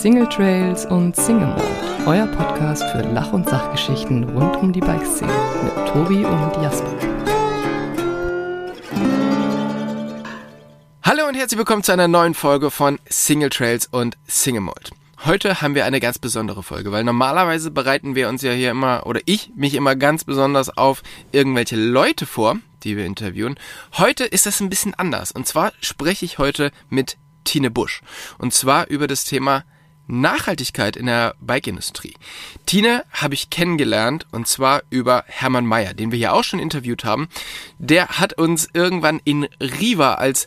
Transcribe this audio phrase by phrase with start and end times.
[0.00, 5.30] Single Trails und Single Mode, euer Podcast für Lach- und Sachgeschichten rund um die Bikeszene
[5.62, 6.90] mit Tobi und Jasper.
[11.02, 14.90] Hallo und herzlich willkommen zu einer neuen Folge von Single Trails und Single Mode.
[15.26, 19.04] Heute haben wir eine ganz besondere Folge, weil normalerweise bereiten wir uns ja hier immer,
[19.04, 23.56] oder ich mich immer ganz besonders auf irgendwelche Leute vor, die wir interviewen.
[23.98, 25.30] Heute ist das ein bisschen anders.
[25.30, 28.00] Und zwar spreche ich heute mit Tine Busch.
[28.38, 29.64] Und zwar über das Thema
[30.10, 32.14] Nachhaltigkeit in der Bike-Industrie.
[32.66, 37.04] Tine habe ich kennengelernt und zwar über Hermann Mayer, den wir hier auch schon interviewt
[37.04, 37.28] haben.
[37.78, 40.46] Der hat uns irgendwann in Riva, als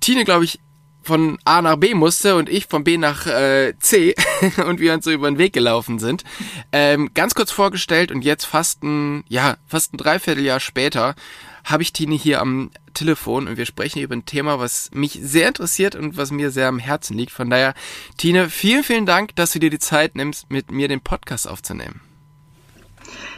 [0.00, 0.60] Tine, glaube ich,
[1.02, 4.14] von A nach B musste und ich von B nach äh, C
[4.66, 6.24] und wir uns so über den Weg gelaufen sind.
[6.72, 11.14] Ähm, ganz kurz vorgestellt und jetzt fast ein, ja, fast ein Dreivierteljahr später
[11.64, 15.48] habe ich Tine hier am Telefon und wir sprechen über ein Thema, was mich sehr
[15.48, 17.32] interessiert und was mir sehr am Herzen liegt.
[17.32, 17.74] Von daher,
[18.16, 22.00] Tine, vielen, vielen Dank, dass du dir die Zeit nimmst, mit mir den Podcast aufzunehmen.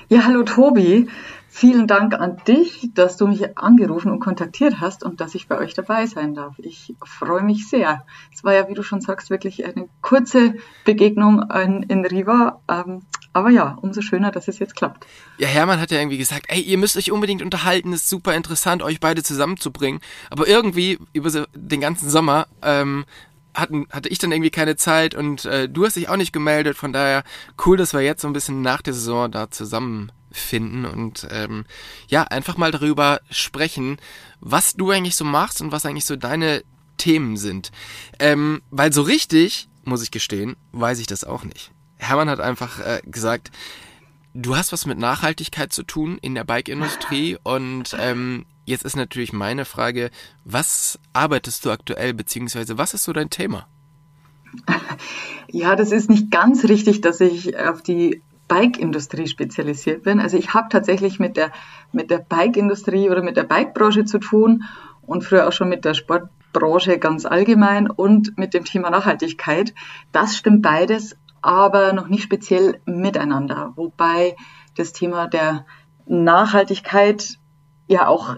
[0.09, 1.09] Ja, hallo Tobi.
[1.55, 5.58] Vielen Dank an dich, dass du mich angerufen und kontaktiert hast und dass ich bei
[5.58, 6.55] euch dabei sein darf.
[6.58, 8.06] Ich freue mich sehr.
[8.33, 10.55] Es war ja, wie du schon sagst, wirklich eine kurze
[10.86, 12.58] Begegnung in, Riva.
[12.69, 13.03] Ähm,
[13.34, 15.06] aber ja, umso schöner, dass es jetzt klappt.
[15.36, 18.83] Ja, Hermann hat ja irgendwie gesagt, ey, ihr müsst euch unbedingt unterhalten, ist super interessant,
[18.83, 20.00] euch beide zusammenzubringen.
[20.30, 23.05] Aber irgendwie über den ganzen Sommer ähm,
[23.53, 26.78] hatten, hatte ich dann irgendwie keine Zeit und äh, du hast dich auch nicht gemeldet.
[26.78, 27.25] Von daher
[27.67, 31.65] cool, dass wir jetzt so ein bisschen nach der Saison da zusammen finden und ähm,
[32.09, 33.99] ja, einfach mal darüber sprechen,
[34.41, 36.65] was du eigentlich so machst und was eigentlich so deine
[36.97, 37.71] Themen sind.
[38.19, 41.71] Ähm, weil so richtig, muss ich gestehen, weiß ich das auch nicht.
[41.97, 43.51] Hermann hat einfach äh, gesagt,
[44.35, 49.33] du hast was mit Nachhaltigkeit zu tun in der Bike-Industrie und ähm, jetzt ist natürlich
[49.33, 50.11] meine Frage,
[50.45, 53.67] was arbeitest du aktuell, beziehungsweise was ist so dein Thema?
[55.55, 60.20] Ja, das ist nicht ganz richtig, dass ich auf die Bike-Industrie spezialisiert bin.
[60.20, 61.53] Also ich habe tatsächlich mit der,
[61.92, 64.64] mit der Bike-Industrie oder mit der Bike-Branche zu tun
[65.03, 69.75] und früher auch schon mit der Sportbranche ganz allgemein und mit dem Thema Nachhaltigkeit.
[70.13, 73.73] Das stimmt beides, aber noch nicht speziell miteinander.
[73.77, 74.36] Wobei
[74.77, 75.67] das Thema der
[76.07, 77.39] Nachhaltigkeit
[77.89, 78.36] ja auch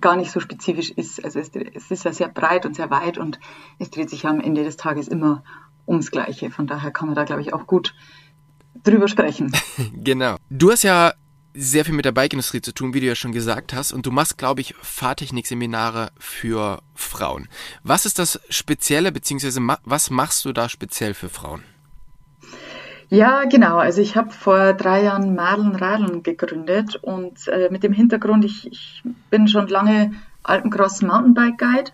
[0.00, 1.24] gar nicht so spezifisch ist.
[1.24, 3.38] Also es, es, ist ja sehr breit und sehr weit und
[3.78, 5.42] es dreht sich am Ende des Tages immer
[5.86, 6.50] ums Gleiche.
[6.50, 7.94] Von daher kann man da, glaube ich, auch gut
[8.82, 9.52] drüber sprechen.
[9.94, 10.36] genau.
[10.50, 11.12] Du hast ja
[11.54, 13.92] sehr viel mit der Bike-Industrie zu tun, wie du ja schon gesagt hast.
[13.92, 17.48] Und du machst, glaube ich, Fahrtechnik-Seminare für Frauen.
[17.82, 21.62] Was ist das Spezielle, beziehungsweise was machst du da speziell für Frauen?
[23.10, 23.78] Ja, genau.
[23.78, 28.70] Also ich habe vor drei Jahren Madeln Radeln gegründet und äh, mit dem Hintergrund, ich,
[28.70, 30.12] ich bin schon lange
[30.42, 31.90] Alpencross Mountainbike Guide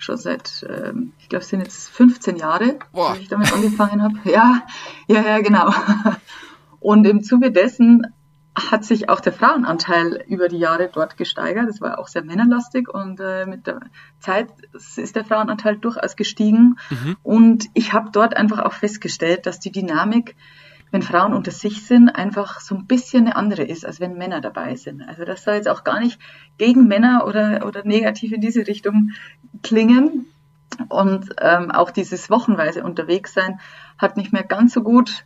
[0.00, 3.16] schon seit, ähm, ich glaube, es sind jetzt 15 Jahre, Boah.
[3.18, 4.14] ich damit angefangen habe.
[4.24, 4.62] Ja,
[5.06, 5.72] ja, ja, genau.
[6.80, 8.06] Und im Zuge dessen
[8.54, 11.68] hat sich auch der Frauenanteil über die Jahre dort gesteigert.
[11.68, 13.80] Das war auch sehr männerlastig und äh, mit der
[14.18, 16.76] Zeit ist der Frauenanteil durchaus gestiegen.
[16.90, 17.16] Mhm.
[17.22, 20.36] Und ich habe dort einfach auch festgestellt, dass die Dynamik
[20.90, 24.40] wenn Frauen unter sich sind, einfach so ein bisschen eine andere ist, als wenn Männer
[24.40, 25.02] dabei sind.
[25.02, 26.20] Also das soll jetzt auch gar nicht
[26.58, 29.10] gegen Männer oder, oder negativ in diese Richtung
[29.62, 30.26] klingen.
[30.88, 33.60] Und ähm, auch dieses wochenweise unterwegs sein
[33.98, 35.24] hat nicht mehr ganz so gut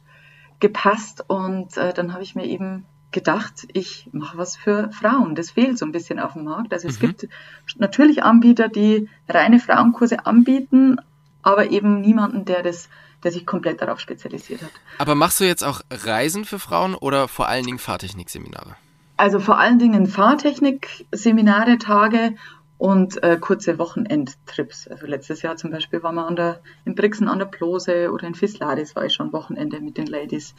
[0.61, 1.25] gepasst.
[1.29, 5.35] Und äh, dann habe ich mir eben gedacht, ich mache was für Frauen.
[5.35, 6.73] Das fehlt so ein bisschen auf dem Markt.
[6.73, 7.07] Also es mhm.
[7.07, 7.29] gibt
[7.77, 10.97] natürlich Anbieter, die reine Frauenkurse anbieten,
[11.43, 12.89] aber eben niemanden, der das
[13.25, 14.71] der sich komplett darauf spezialisiert hat.
[14.99, 18.77] Aber machst du jetzt auch Reisen für Frauen oder vor allen Dingen Fahrtechnik-Seminare?
[19.17, 22.35] Also vor allen Dingen Fahrtechnik-Seminare, Tage
[22.79, 24.89] und äh, kurze Wochenendtrips.
[24.89, 28.27] Also letztes Jahr zum Beispiel waren wir an der, in Brixen an der Plose oder
[28.27, 30.55] in Fisladis war ich schon Wochenende mit den Ladies.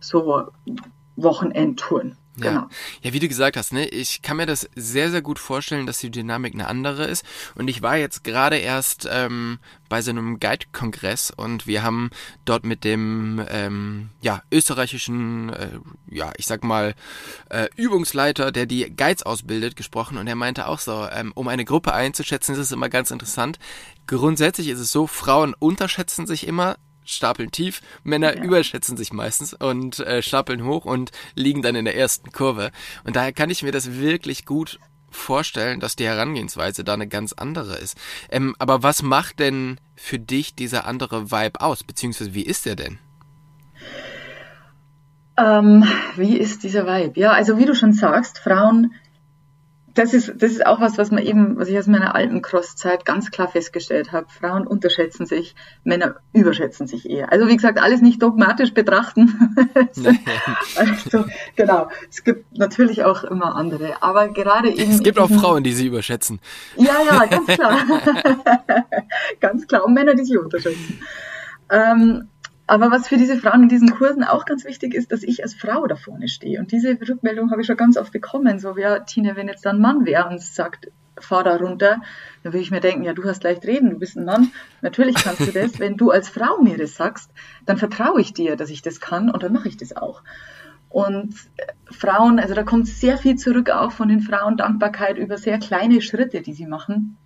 [0.00, 0.50] So
[1.16, 2.16] Wochenendtouren.
[2.36, 2.50] Ja.
[2.50, 2.68] Genau.
[3.02, 5.98] ja, wie du gesagt hast, ne, ich kann mir das sehr, sehr gut vorstellen, dass
[5.98, 7.24] die Dynamik eine andere ist.
[7.56, 12.10] Und ich war jetzt gerade erst ähm, bei so einem Guide-Kongress und wir haben
[12.44, 16.94] dort mit dem ähm, ja, österreichischen, äh, ja, ich sag mal,
[17.48, 21.64] äh, Übungsleiter, der die Guides ausbildet, gesprochen und er meinte auch so, ähm, um eine
[21.64, 23.58] Gruppe einzuschätzen, ist es immer ganz interessant.
[24.06, 28.42] Grundsätzlich ist es so, Frauen unterschätzen sich immer stapeln tief, Männer ja.
[28.42, 32.70] überschätzen sich meistens und äh, stapeln hoch und liegen dann in der ersten Kurve.
[33.04, 34.78] Und daher kann ich mir das wirklich gut
[35.10, 37.96] vorstellen, dass die Herangehensweise da eine ganz andere ist.
[38.30, 41.82] Ähm, aber was macht denn für dich dieser andere Vibe aus?
[41.82, 42.98] Beziehungsweise wie ist der denn?
[45.36, 45.84] Ähm,
[46.16, 47.18] wie ist dieser Vibe?
[47.18, 48.92] Ja, also wie du schon sagst, Frauen
[50.00, 53.04] das ist, das ist auch was, was man eben, was ich aus meiner alten Cross-Zeit
[53.04, 54.26] ganz klar festgestellt habe.
[54.30, 55.54] Frauen unterschätzen sich,
[55.84, 57.30] Männer überschätzen sich eher.
[57.30, 59.54] Also wie gesagt, alles nicht dogmatisch betrachten.
[60.76, 61.88] also, genau.
[62.08, 64.90] Es gibt natürlich auch immer andere, aber gerade eben.
[64.90, 66.40] Es gibt auch Frauen, die sie überschätzen.
[66.76, 67.78] Ja, ja, ganz klar.
[69.40, 69.84] ganz klar.
[69.84, 70.98] Und Männer, die sie unterschätzen.
[71.70, 72.28] Ähm,
[72.70, 75.54] aber was für diese Frauen in diesen Kursen auch ganz wichtig ist, dass ich als
[75.54, 76.60] Frau da vorne stehe.
[76.60, 78.60] Und diese Rückmeldung habe ich schon ganz oft bekommen.
[78.60, 80.88] So, ja, Tine, wenn jetzt ein Mann wäre und sagt,
[81.18, 82.00] fahr da runter,
[82.44, 84.52] dann würde ich mir denken, ja, du hast leicht reden, du bist ein Mann.
[84.82, 85.78] Natürlich kannst du das.
[85.80, 87.32] Wenn du als Frau mir das sagst,
[87.66, 90.22] dann vertraue ich dir, dass ich das kann und dann mache ich das auch.
[90.88, 91.34] Und
[91.90, 96.02] Frauen, also da kommt sehr viel zurück auch von den Frauen, Dankbarkeit über sehr kleine
[96.02, 97.16] Schritte, die sie machen,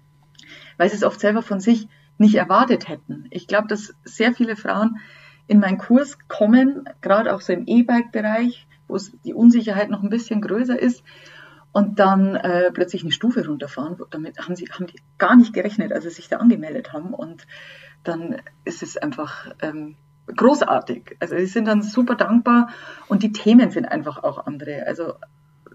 [0.79, 1.87] weil sie es oft selber von sich
[2.17, 3.27] nicht erwartet hätten.
[3.29, 5.01] Ich glaube, dass sehr viele Frauen
[5.47, 10.41] in meinen Kurs kommen, gerade auch so im E-Bike-Bereich, wo die Unsicherheit noch ein bisschen
[10.41, 11.03] größer ist,
[11.75, 13.97] und dann äh, plötzlich eine Stufe runterfahren.
[14.11, 17.13] Damit haben sie haben die gar nicht gerechnet, als sie sich da angemeldet haben.
[17.13, 17.49] Und
[18.05, 19.97] dann ist es einfach ähm,
[20.29, 21.17] großartig.
[21.19, 22.69] Also sie sind dann super dankbar
[23.09, 24.87] und die Themen sind einfach auch andere.
[24.87, 25.15] Also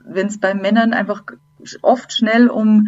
[0.06, 1.24] wenn es bei Männern einfach
[1.82, 2.88] oft schnell um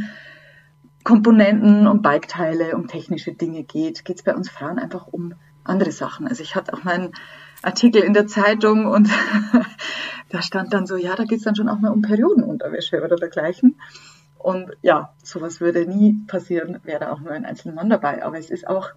[1.03, 5.33] Komponenten, um Biketeile, um technische Dinge geht, geht es bei uns Frauen einfach um
[5.71, 6.27] andere Sachen.
[6.27, 7.13] Also ich hatte auch meinen
[7.63, 9.09] Artikel in der Zeitung und
[10.29, 13.15] da stand dann so, ja, da geht es dann schon auch mal um Periodenunterwäsche oder
[13.15, 13.79] dergleichen.
[14.37, 18.23] Und ja, sowas würde nie passieren, wäre da auch nur ein einzelner Mann dabei.
[18.23, 18.89] Aber es ist auch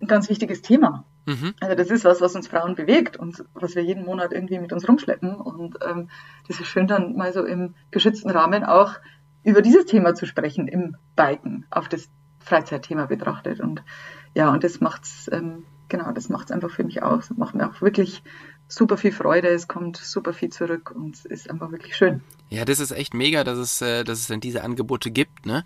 [0.00, 1.04] ein ganz wichtiges Thema.
[1.26, 1.54] Mhm.
[1.60, 4.72] Also das ist was, was uns Frauen bewegt und was wir jeden Monat irgendwie mit
[4.72, 5.34] uns rumschleppen.
[5.34, 6.10] Und ähm,
[6.48, 8.94] das ist schön dann mal so im geschützten Rahmen auch
[9.42, 12.10] über dieses Thema zu sprechen, im Biken, auf das
[12.40, 13.60] Freizeitthema betrachtet.
[13.60, 13.82] Und
[14.34, 17.30] ja, und das macht's ähm, genau, das macht es einfach für mich aus.
[17.36, 18.22] Macht mir auch wirklich
[18.68, 22.22] super viel Freude, es kommt super viel zurück und es ist einfach wirklich schön.
[22.48, 25.64] Ja, das ist echt mega, dass es, äh, dass es dann diese Angebote gibt, ne?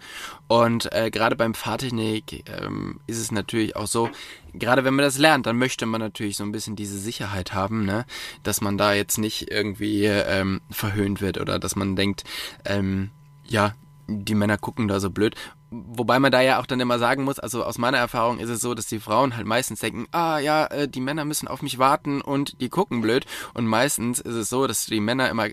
[0.48, 4.10] Und äh, gerade beim Fahrtechnik ähm, ist es natürlich auch so,
[4.54, 7.84] gerade wenn man das lernt, dann möchte man natürlich so ein bisschen diese Sicherheit haben,
[7.84, 8.06] ne?
[8.42, 12.24] Dass man da jetzt nicht irgendwie ähm, verhöhnt wird oder dass man denkt,
[12.64, 13.10] ähm,
[13.46, 13.74] ja,
[14.06, 15.34] die Männer gucken da so blöd.
[15.74, 18.60] Wobei man da ja auch dann immer sagen muss, also aus meiner Erfahrung ist es
[18.60, 21.78] so, dass die Frauen halt meistens denken, ah ja, äh, die Männer müssen auf mich
[21.78, 23.26] warten und die gucken blöd.
[23.54, 25.48] Und meistens ist es so, dass die Männer immer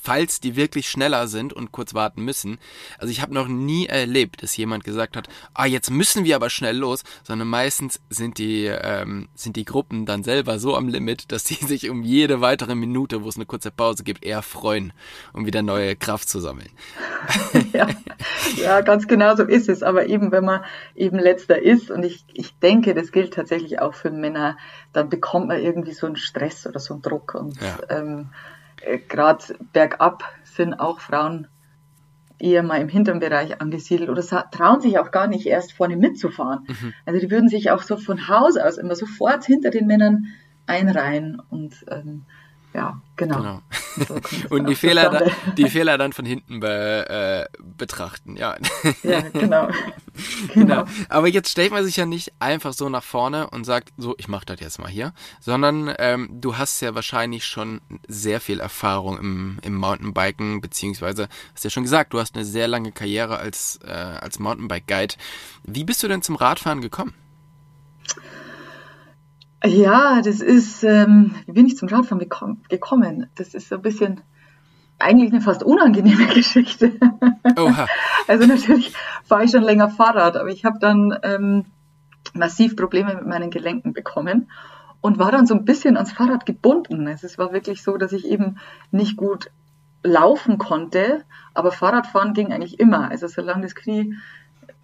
[0.00, 2.58] falls die wirklich schneller sind und kurz warten müssen.
[2.98, 6.50] Also ich habe noch nie erlebt, dass jemand gesagt hat, ah, jetzt müssen wir aber
[6.50, 11.32] schnell los, sondern meistens sind die, ähm, sind die Gruppen dann selber so am Limit,
[11.32, 14.92] dass sie sich um jede weitere Minute, wo es eine kurze Pause gibt, eher freuen,
[15.32, 16.70] um wieder neue Kraft zu sammeln.
[17.72, 17.88] ja,
[18.56, 19.82] ja, ganz genau so ist es.
[19.82, 23.94] Aber eben, wenn man eben letzter ist, und ich, ich denke, das gilt tatsächlich auch
[23.94, 24.56] für Männer,
[24.92, 27.34] dann bekommt man irgendwie so einen Stress oder so einen Druck.
[27.34, 27.78] Und ja.
[27.88, 28.55] ähm, äh,
[29.08, 31.48] gerade bergab sind auch Frauen
[32.38, 36.66] eher mal im hinteren Bereich angesiedelt oder trauen sich auch gar nicht erst vorne mitzufahren.
[36.68, 36.94] Mhm.
[37.06, 40.26] Also die würden sich auch so von Haus aus immer sofort hinter den Männern
[40.66, 42.24] einreihen und ähm,
[42.76, 43.36] ja, genau.
[43.38, 43.62] genau.
[44.06, 44.20] So
[44.54, 48.56] und die Fehler, dann, die Fehler dann von hinten be, äh, betrachten, ja.
[49.02, 49.68] Ja, genau.
[50.52, 50.82] genau.
[50.82, 50.84] genau.
[51.08, 54.28] Aber jetzt stellt man sich ja nicht einfach so nach vorne und sagt, so, ich
[54.28, 59.18] mache das jetzt mal hier, sondern ähm, du hast ja wahrscheinlich schon sehr viel Erfahrung
[59.18, 63.80] im, im Mountainbiken, beziehungsweise hast ja schon gesagt, du hast eine sehr lange Karriere als,
[63.86, 65.14] äh, als Mountainbike-Guide.
[65.64, 67.14] Wie bist du denn zum Radfahren gekommen?
[69.66, 72.20] Ja, das ist, ähm, wie bin ich zum Radfahren
[72.68, 73.26] gekommen?
[73.34, 74.20] Das ist so ein bisschen
[74.98, 76.92] eigentlich eine fast unangenehme Geschichte.
[77.56, 77.86] Oha.
[78.28, 78.92] Also natürlich
[79.24, 81.64] fahre ich schon länger Fahrrad, aber ich habe dann ähm,
[82.34, 84.50] massiv Probleme mit meinen Gelenken bekommen
[85.00, 87.06] und war dann so ein bisschen ans Fahrrad gebunden.
[87.06, 88.58] Es war wirklich so, dass ich eben
[88.90, 89.50] nicht gut
[90.02, 93.10] laufen konnte, aber Fahrradfahren ging eigentlich immer.
[93.10, 94.14] Also solange das Knie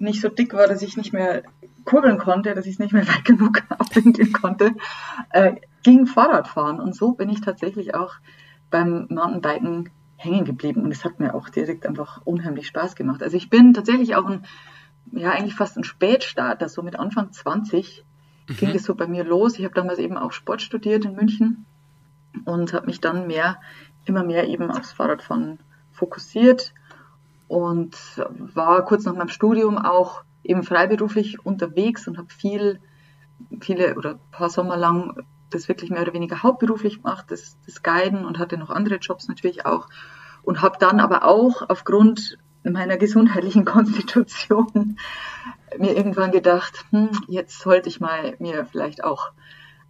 [0.03, 1.43] nicht so dick war, dass ich nicht mehr
[1.85, 4.73] kurbeln konnte, dass ich es nicht mehr weit genug abwinkeln konnte,
[5.31, 6.81] äh, ging Fahrradfahren.
[6.81, 8.15] Und so bin ich tatsächlich auch
[8.71, 10.83] beim Mountainbiken hängen geblieben.
[10.83, 13.23] Und es hat mir auch direkt einfach unheimlich Spaß gemacht.
[13.23, 14.45] Also ich bin tatsächlich auch ein,
[15.13, 18.05] ja, eigentlich fast ein Spätstarter, so mit Anfang 20
[18.49, 18.57] mhm.
[18.57, 19.59] ging das so bei mir los.
[19.59, 21.67] Ich habe damals eben auch Sport studiert in München
[22.45, 23.61] und habe mich dann mehr,
[24.05, 25.59] immer mehr eben aufs Fahrradfahren
[25.93, 26.73] fokussiert
[27.53, 27.95] und
[28.55, 32.81] war kurz nach meinem Studium auch eben freiberuflich unterwegs und habe viel,
[33.61, 38.25] viele oder paar Sommer lang das wirklich mehr oder weniger hauptberuflich gemacht, das, das Guiden
[38.25, 39.89] und hatte noch andere Jobs natürlich auch
[40.43, 44.97] und habe dann aber auch aufgrund meiner gesundheitlichen Konstitution
[45.77, 49.31] mir irgendwann gedacht, hm, jetzt sollte ich mal mir vielleicht auch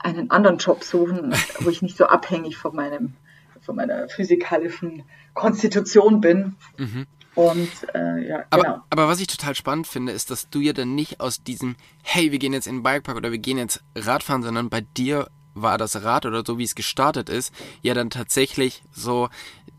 [0.01, 3.15] einen anderen Job suchen, wo ich nicht so abhängig von meinem
[3.61, 5.05] von meiner physikalischen
[5.35, 6.57] Konstitution bin.
[6.77, 8.83] Mhm Und äh, ja, aber, genau.
[8.91, 12.31] aber was ich total spannend finde, ist, dass du ja dann nicht aus diesem, hey,
[12.31, 15.79] wir gehen jetzt in den Bikepark oder wir gehen jetzt Radfahren, sondern bei dir war
[15.79, 19.29] das Rad oder so wie es gestartet ist, ja dann tatsächlich so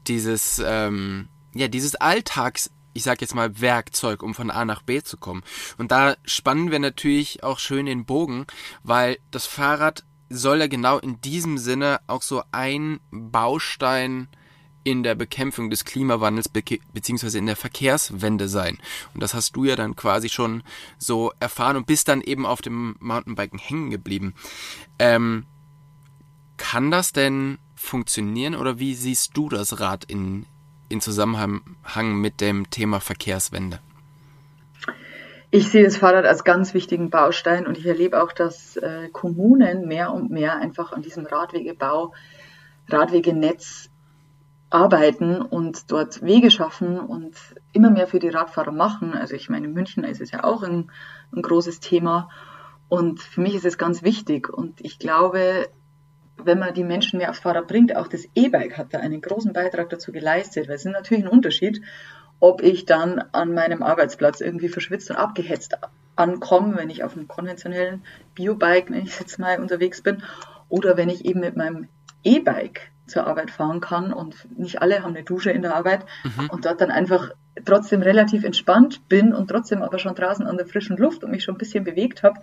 [0.08, 5.02] dieses, ähm, ja, dieses Alltags, ich sag jetzt mal Werkzeug, um von A nach B
[5.02, 5.44] zu kommen.
[5.78, 8.46] Und da spannen wir natürlich auch schön den Bogen,
[8.84, 14.28] weil das Fahrrad soll ja genau in diesem Sinne auch so ein Baustein
[14.84, 18.78] in der Bekämpfung des Klimawandels beziehungsweise in der Verkehrswende sein.
[19.14, 20.64] Und das hast du ja dann quasi schon
[20.98, 24.34] so erfahren und bist dann eben auf dem Mountainbiken hängen geblieben.
[25.00, 25.46] Ähm,
[26.58, 30.46] kann das denn funktionieren oder wie siehst du das Rad in,
[30.90, 33.80] in Zusammenhang mit dem Thema Verkehrswende?
[35.56, 39.88] Ich sehe das Fahrrad als ganz wichtigen Baustein und ich erlebe auch, dass äh, Kommunen
[39.88, 42.14] mehr und mehr einfach an diesem Radwegebau,
[42.90, 43.90] Radwegenetz
[44.74, 47.36] arbeiten und dort Wege schaffen und
[47.74, 49.14] immer mehr für die Radfahrer machen.
[49.14, 50.92] Also ich meine, in München ist es ja auch ein,
[51.32, 52.30] ein großes Thema
[52.90, 55.68] und für mich ist es ganz wichtig und ich glaube,
[56.38, 59.54] wenn man die Menschen mehr aufs Fahrrad bringt, auch das E-Bike hat da einen großen
[59.54, 61.82] Beitrag dazu geleistet, weil es ist natürlich ein Unterschied,
[62.40, 65.78] ob ich dann an meinem Arbeitsplatz irgendwie verschwitzt und abgehetzt
[66.16, 68.04] ankomme, wenn ich auf einem konventionellen
[68.34, 70.24] Biobike, wenn ich jetzt mal unterwegs bin,
[70.68, 71.88] oder wenn ich eben mit meinem
[72.24, 76.50] E-Bike zur Arbeit fahren kann und nicht alle haben eine Dusche in der Arbeit mhm.
[76.50, 77.32] und dort dann einfach
[77.66, 81.44] trotzdem relativ entspannt bin und trotzdem aber schon draußen an der frischen Luft und mich
[81.44, 82.40] schon ein bisschen bewegt habe,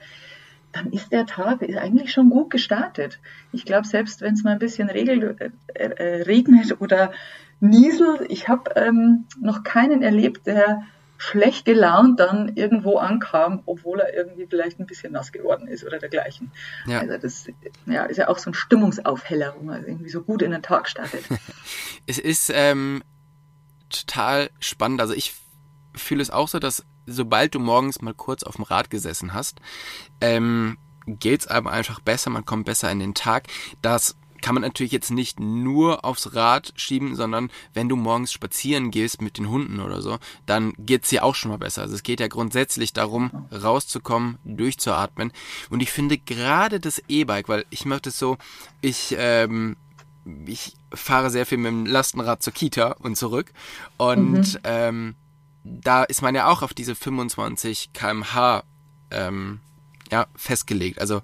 [0.73, 3.19] dann ist der Tag ist eigentlich schon gut gestartet.
[3.53, 5.37] Ich glaube, selbst wenn es mal ein bisschen regel,
[5.75, 7.13] äh, äh, regnet oder
[7.59, 10.83] nieselt, ich habe ähm, noch keinen erlebt, der
[11.21, 15.99] schlecht gelaunt dann irgendwo ankam, obwohl er irgendwie vielleicht ein bisschen nass geworden ist oder
[15.99, 16.51] dergleichen.
[16.87, 17.01] Ja.
[17.01, 17.47] Also das
[17.85, 20.89] ja, ist ja auch so ein Stimmungsaufheller, wo man irgendwie so gut in den Tag
[20.89, 21.23] startet.
[22.07, 23.03] es ist ähm,
[23.91, 25.03] total spannend.
[25.03, 25.35] Also ich
[25.95, 29.61] fühle es auch so, dass sobald du morgens mal kurz auf dem Rad gesessen hast,
[30.23, 33.47] ähm, geht's aber einfach besser, man kommt besser in den Tag.
[33.83, 38.91] Das kann man natürlich jetzt nicht nur aufs Rad schieben, sondern wenn du morgens spazieren
[38.91, 41.83] gehst mit den Hunden oder so, dann geht's dir auch schon mal besser.
[41.83, 45.33] Also es geht ja grundsätzlich darum, rauszukommen, durchzuatmen.
[45.71, 48.39] Und ich finde gerade das E-Bike, weil ich mache das so,
[48.81, 49.77] ich ähm,
[50.47, 53.53] ich fahre sehr viel mit dem Lastenrad zur Kita und zurück
[53.97, 54.61] und mhm.
[54.65, 55.15] ähm,
[55.65, 58.63] da ist man ja auch auf diese 25 kmh
[59.11, 59.61] ähm,
[60.11, 61.01] ja, festgelegt.
[61.01, 61.23] Also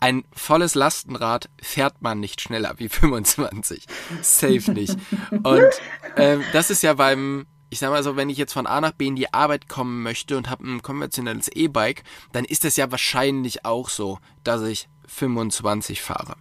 [0.00, 3.86] ein volles Lastenrad fährt man nicht schneller wie 25.
[4.22, 4.96] Safe nicht.
[5.42, 5.70] Und
[6.16, 8.92] ähm, das ist ja beim, ich sag mal so, wenn ich jetzt von A nach
[8.92, 12.02] B in die Arbeit kommen möchte und habe ein konventionelles E-Bike,
[12.32, 16.36] dann ist es ja wahrscheinlich auch so, dass ich 25 fahre.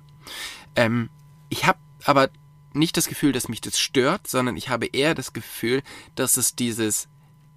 [0.75, 1.09] Ähm,
[1.49, 2.29] ich habe aber
[2.73, 5.81] nicht das Gefühl, dass mich das stört, sondern ich habe eher das Gefühl,
[6.15, 7.09] dass es dieses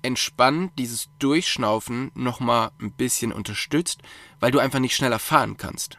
[0.03, 4.03] entspannt dieses Durchschnaufen nochmal ein bisschen unterstützt,
[4.41, 5.99] weil du einfach nicht schneller fahren kannst.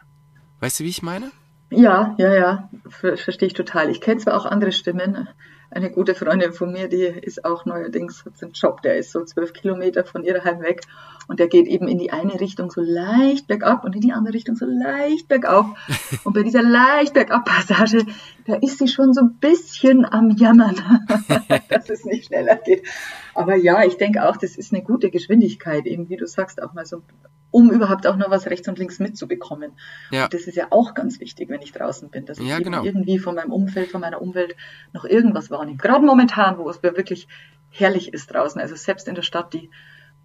[0.60, 1.30] Weißt du, wie ich meine?
[1.70, 3.90] Ja, ja, ja, verstehe ich total.
[3.90, 5.28] Ich kenne zwar auch andere Stimmen.
[5.70, 9.24] Eine gute Freundin von mir, die ist auch neuerdings, hat einen Job, der ist so
[9.24, 10.82] zwölf Kilometer von ihrer Heim weg
[11.28, 14.34] und der geht eben in die eine Richtung so leicht bergab und in die andere
[14.34, 15.66] Richtung so leicht bergauf.
[16.24, 18.04] Und bei dieser leicht bergab Passage,
[18.46, 20.76] da ist sie schon so ein bisschen am Jammern,
[21.68, 22.86] dass es nicht schneller geht.
[23.34, 26.72] Aber ja, ich denke auch, das ist eine gute Geschwindigkeit, eben wie du sagst, auch
[26.72, 27.02] mal so,
[27.50, 29.72] um überhaupt auch noch was rechts und links mitzubekommen.
[30.10, 30.24] Ja.
[30.24, 32.84] Und das ist ja auch ganz wichtig, wenn ich draußen bin, dass ich ja, genau.
[32.84, 34.56] irgendwie von meinem Umfeld, von meiner Umwelt
[34.92, 35.78] noch irgendwas wahrnehme.
[35.78, 37.28] Gerade momentan, wo es wirklich
[37.70, 38.60] herrlich ist draußen.
[38.60, 39.70] Also selbst in der Stadt, die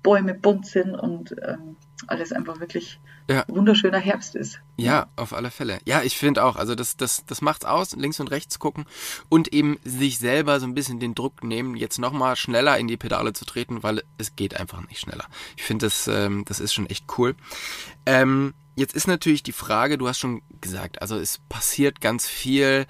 [0.04, 1.76] Bäume bunt sind und ähm,
[2.08, 3.44] alles einfach wirklich ja.
[3.48, 4.60] wunderschöner Herbst ist.
[4.78, 5.80] Ja, auf alle Fälle.
[5.86, 8.86] Ja, ich finde auch, also das, das, das macht's aus, links und rechts gucken
[9.28, 12.98] und eben sich selber so ein bisschen den Druck nehmen, jetzt nochmal schneller in die
[12.98, 15.26] Pedale zu treten, weil es geht einfach nicht schneller.
[15.58, 17.36] Ich finde, das, ähm, das ist schon echt cool.
[18.06, 22.88] Ähm, jetzt ist natürlich die Frage, du hast schon gesagt, also es passiert ganz viel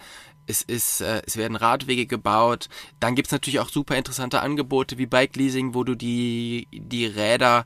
[0.50, 2.70] es ist, äh, es werden Radwege gebaut.
[3.00, 7.66] Dann gibt's natürlich auch super interessante Angebote wie Bike Leasing, wo du die, die Räder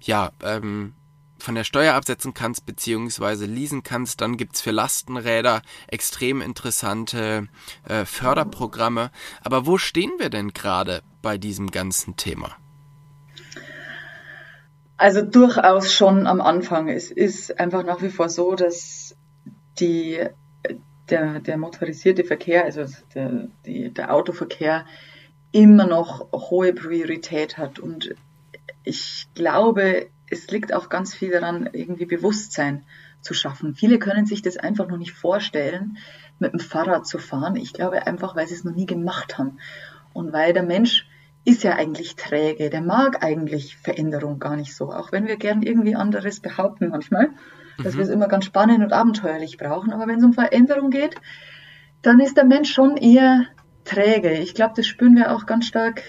[0.00, 0.94] ja ähm,
[1.38, 4.20] von der Steuer absetzen kannst beziehungsweise leasen kannst.
[4.20, 7.48] Dann gibt's für Lastenräder extrem interessante
[7.88, 9.10] äh, Förderprogramme.
[9.42, 12.56] Aber wo stehen wir denn gerade bei diesem ganzen Thema?
[14.96, 16.88] Also durchaus schon am Anfang.
[16.88, 19.16] Es ist einfach nach wie vor so, dass
[19.78, 20.20] die
[21.10, 22.84] der, der motorisierte Verkehr, also
[23.14, 24.86] der, die, der Autoverkehr,
[25.52, 27.78] immer noch hohe Priorität hat.
[27.78, 28.14] Und
[28.82, 32.84] ich glaube, es liegt auch ganz viel daran, irgendwie Bewusstsein
[33.20, 33.74] zu schaffen.
[33.74, 35.98] Viele können sich das einfach noch nicht vorstellen,
[36.38, 37.56] mit dem Fahrrad zu fahren.
[37.56, 39.58] Ich glaube einfach, weil sie es noch nie gemacht haben.
[40.12, 41.06] Und weil der Mensch
[41.44, 45.62] ist ja eigentlich träge, der mag eigentlich Veränderung gar nicht so, auch wenn wir gern
[45.62, 47.30] irgendwie anderes behaupten manchmal,
[47.82, 47.98] dass mhm.
[47.98, 49.92] wir es immer ganz spannend und abenteuerlich brauchen.
[49.92, 51.16] Aber wenn es um Veränderung geht,
[52.02, 53.46] dann ist der Mensch schon eher
[53.84, 54.32] träge.
[54.32, 56.02] Ich glaube, das spüren wir auch ganz stark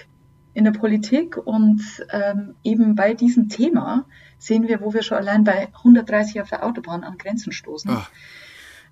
[0.53, 1.81] in der Politik und
[2.11, 4.05] ähm, eben bei diesem Thema
[4.37, 7.91] sehen wir, wo wir schon allein bei 130 auf der Autobahn an Grenzen stoßen.
[7.91, 8.01] Oh.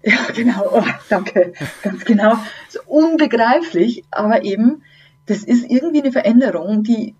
[0.05, 0.65] Ja, genau.
[0.69, 1.53] Oh, danke.
[1.81, 2.37] Ganz genau.
[2.67, 4.83] So unbegreiflich, aber eben,
[5.27, 7.15] das ist irgendwie eine Veränderung, die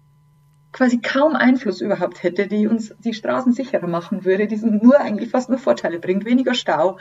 [0.74, 5.30] quasi kaum Einfluss überhaupt hätte, die uns die Straßen sicherer machen würde, die nur eigentlich
[5.30, 6.98] fast nur Vorteile bringt, weniger Stau,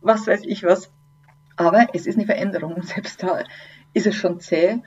[0.00, 0.90] was weiß ich was.
[1.56, 3.42] Aber es ist eine Veränderung und selbst da
[3.92, 4.78] ist es schon zäh.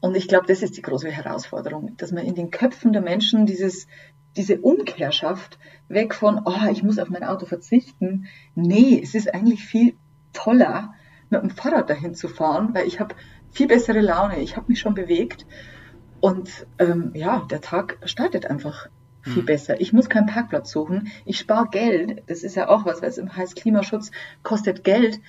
[0.00, 3.46] Und ich glaube, das ist die große Herausforderung, dass man in den Köpfen der Menschen
[3.46, 3.86] dieses,
[4.36, 8.26] diese Umkehr schafft, weg von, oh, ich muss auf mein Auto verzichten.
[8.54, 9.94] Nee, es ist eigentlich viel
[10.32, 10.94] toller,
[11.30, 13.14] mit dem Fahrrad dahin zu fahren, weil ich habe
[13.50, 15.46] viel bessere Laune, ich habe mich schon bewegt
[16.24, 18.88] und ähm, ja, der Tag startet einfach
[19.20, 19.44] viel hm.
[19.44, 19.78] besser.
[19.82, 23.18] Ich muss keinen Parkplatz suchen, ich spare Geld, das ist ja auch was, weil es
[23.18, 24.10] im heißt Klimaschutz
[24.42, 25.20] kostet Geld.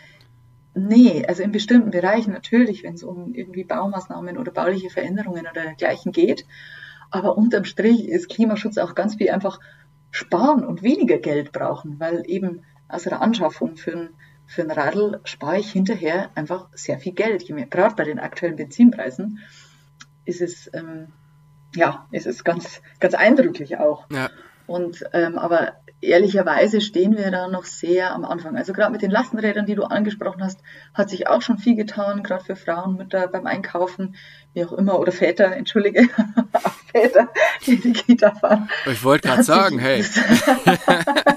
[0.73, 5.63] Nee, also in bestimmten Bereichen natürlich, wenn es um irgendwie Baumaßnahmen oder bauliche Veränderungen oder
[5.63, 6.45] dergleichen geht.
[7.11, 9.59] Aber unterm Strich ist Klimaschutz auch ganz viel einfach
[10.11, 14.09] sparen und weniger Geld brauchen, weil eben aus der Anschaffung für ein,
[14.45, 17.45] für ein Radl spare ich hinterher einfach sehr viel Geld.
[17.69, 19.39] Gerade bei den aktuellen Benzinpreisen
[20.25, 21.07] ist es, ähm,
[21.75, 24.05] ja, ist es ganz, ganz eindrücklich auch.
[24.11, 24.29] Ja.
[24.67, 28.55] Und, ähm, aber ehrlicherweise stehen wir da noch sehr am Anfang.
[28.57, 30.59] Also gerade mit den Lastenrädern, die du angesprochen hast,
[30.93, 34.15] hat sich auch schon viel getan, gerade für Frauen, Mütter beim Einkaufen,
[34.53, 36.07] wie auch immer, oder Väter, entschuldige,
[36.91, 37.29] Väter,
[37.65, 38.69] die die Kita fahren.
[38.85, 40.03] Ich wollte gerade sagen, hey.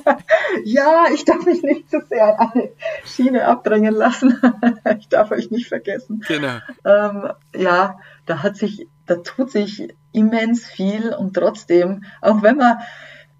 [0.64, 2.71] ja, ich darf mich nicht zu sehr an eine
[3.05, 4.40] Schiene abdrängen lassen.
[4.99, 6.25] ich darf euch nicht vergessen.
[6.26, 6.59] Genau.
[6.85, 12.78] Ähm, ja, da hat sich, da tut sich immens viel und trotzdem, auch wenn man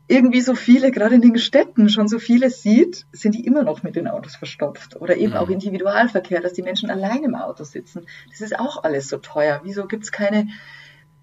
[0.09, 3.83] irgendwie so viele, gerade in den Städten schon so viele sieht, sind die immer noch
[3.83, 4.97] mit den Autos verstopft.
[4.97, 5.38] Oder eben mhm.
[5.38, 8.07] auch Individualverkehr, dass die Menschen allein im Auto sitzen.
[8.31, 9.61] Das ist auch alles so teuer.
[9.64, 10.49] Wieso gibt es keine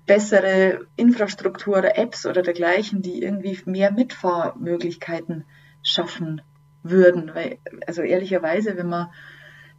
[0.06, 5.46] bessere Infrastruktur oder Apps oder dergleichen, die irgendwie mehr Mitfahrmöglichkeiten
[5.86, 6.42] schaffen
[6.84, 7.32] würden?
[7.34, 9.08] Weil, also ehrlicherweise, wenn man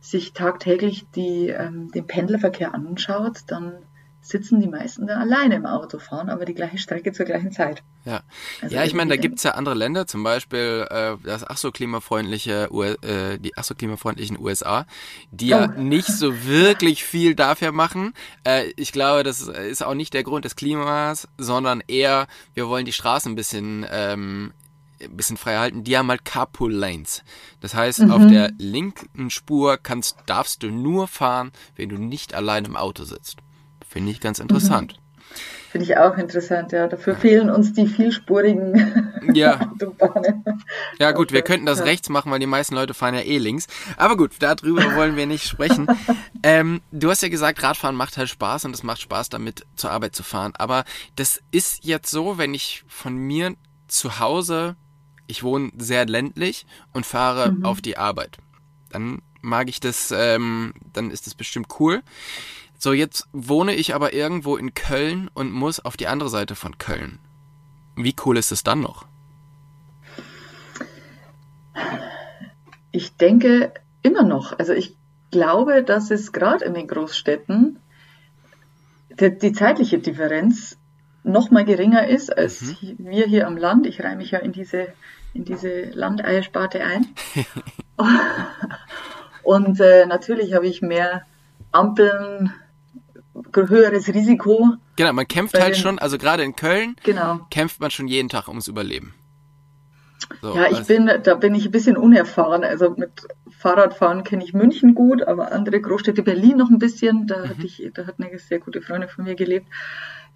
[0.01, 3.85] sich tagtäglich die, ähm, den Pendlerverkehr anschaut, dann
[4.27, 7.83] sitzen die meisten da alleine im Auto, fahren aber die gleiche Strecke zur gleichen Zeit.
[8.05, 8.23] Ja,
[8.61, 11.57] also ja ich meine, da gibt es ja andere Länder, zum Beispiel äh, das ach
[11.57, 12.69] so klimafreundliche,
[13.03, 14.87] äh, die ach so klimafreundlichen USA,
[15.31, 15.81] die ja oh.
[15.81, 18.15] nicht so wirklich viel dafür machen.
[18.45, 22.85] Äh, ich glaube, das ist auch nicht der Grund des Klimas, sondern eher, wir wollen
[22.85, 24.53] die Straßen ein bisschen ähm,
[25.03, 27.23] ein bisschen frei halten, die haben halt Carpool Lanes.
[27.61, 28.11] Das heißt, mhm.
[28.11, 33.05] auf der linken Spur kannst, darfst du nur fahren, wenn du nicht allein im Auto
[33.05, 33.39] sitzt.
[33.89, 34.95] Finde ich ganz interessant.
[34.95, 35.07] Mhm.
[35.71, 36.87] Finde ich auch interessant, ja.
[36.87, 39.61] Dafür fehlen uns die vielspurigen ja.
[39.61, 40.45] Autobahnen.
[40.99, 41.85] Ja gut, wir könnten das ja.
[41.85, 43.67] rechts machen, weil die meisten Leute fahren ja eh links.
[43.97, 45.87] Aber gut, darüber wollen wir nicht sprechen.
[46.43, 49.91] ähm, du hast ja gesagt, Radfahren macht halt Spaß und es macht Spaß, damit zur
[49.91, 50.55] Arbeit zu fahren.
[50.57, 50.85] Aber
[51.17, 53.55] das ist jetzt so, wenn ich von mir
[53.89, 54.77] zu Hause,
[55.27, 57.65] ich wohne sehr ländlich und fahre mhm.
[57.65, 58.39] auf die Arbeit.
[58.91, 62.03] Dann mag ich das, ähm, dann ist das bestimmt cool.
[62.79, 66.79] So, jetzt wohne ich aber irgendwo in Köln und muss auf die andere Seite von
[66.79, 67.19] Köln.
[67.97, 69.07] Wie cool ist es dann noch?
[72.91, 74.59] Ich denke immer noch.
[74.59, 74.97] Also ich
[75.31, 77.79] glaube, dass es gerade in den Großstädten
[79.21, 80.79] die, die zeitliche Differenz
[81.27, 82.97] noch mal geringer ist als mhm.
[82.99, 83.87] wir hier am Land.
[83.87, 84.89] Ich reihe mich ja in diese,
[85.35, 87.07] in diese Landeiersparte ein.
[89.43, 91.23] Und äh, natürlich habe ich mehr
[91.73, 92.53] Ampeln,
[93.55, 94.75] höheres Risiko.
[94.97, 97.41] Genau, man kämpft halt schon, also gerade in Köln genau.
[97.51, 99.15] kämpft man schon jeden Tag ums Überleben.
[100.41, 102.65] So, ja, ich also bin, da bin ich ein bisschen unerfahren.
[102.65, 103.11] Also mit
[103.59, 107.27] Fahrradfahren kenne ich München gut, aber andere Großstädte, Berlin noch ein bisschen.
[107.27, 107.49] Da mhm.
[107.51, 109.67] hatte ich, da hat eine sehr gute Freundin von mir gelebt.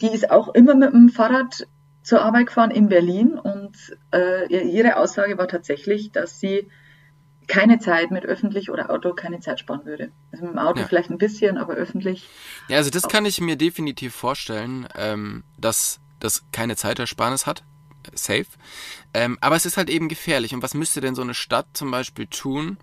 [0.00, 1.66] Die ist auch immer mit dem Fahrrad
[2.02, 3.76] zur Arbeit gefahren in Berlin und
[4.12, 6.68] äh, ihre Aussage war tatsächlich, dass sie
[7.46, 10.12] keine Zeit mit öffentlich oder Auto keine Zeit sparen würde.
[10.32, 10.86] Also mit dem Auto ja.
[10.86, 12.28] vielleicht ein bisschen, aber öffentlich.
[12.68, 17.64] Ja, also das kann ich mir definitiv vorstellen, ähm, dass das keine Zeitersparnis hat.
[18.14, 18.46] Safe.
[19.12, 20.54] Ähm, aber es ist halt eben gefährlich.
[20.54, 22.78] Und was müsste denn so eine Stadt zum Beispiel tun,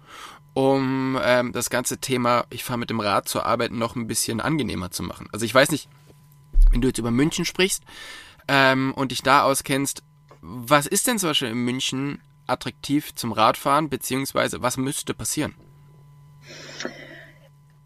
[0.53, 4.41] um ähm, das ganze Thema, ich fahre mit dem Rad zur Arbeit, noch ein bisschen
[4.41, 5.27] angenehmer zu machen?
[5.31, 5.89] Also ich weiß nicht,
[6.71, 7.83] wenn du jetzt über München sprichst
[8.47, 10.03] ähm, und dich da auskennst,
[10.41, 15.53] was ist denn zum Beispiel in München attraktiv zum Radfahren, beziehungsweise was müsste passieren?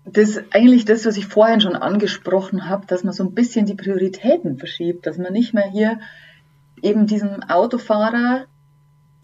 [0.04, 3.76] das eigentlich das, was ich vorhin schon angesprochen habe, dass man so ein bisschen die
[3.76, 6.00] Prioritäten verschiebt, dass man nicht mehr hier
[6.82, 8.46] eben diesem Autofahrer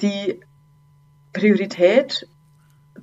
[0.02, 0.40] die
[1.34, 2.28] Priorität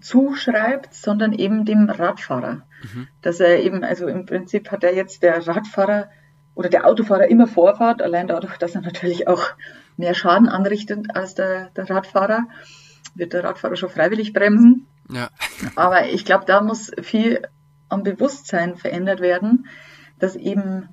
[0.00, 2.62] zuschreibt, sondern eben dem Radfahrer.
[2.82, 3.08] Mhm.
[3.22, 6.08] Dass er eben, also im Prinzip hat er jetzt der Radfahrer
[6.54, 9.42] oder der Autofahrer immer Vorfahrt, allein dadurch, dass er natürlich auch
[9.96, 12.44] mehr Schaden anrichtet als der, der Radfahrer,
[13.14, 14.86] wird der Radfahrer schon freiwillig bremsen.
[15.10, 15.28] Ja.
[15.76, 17.42] Aber ich glaube, da muss viel
[17.88, 19.66] am Bewusstsein verändert werden,
[20.18, 20.88] dass eben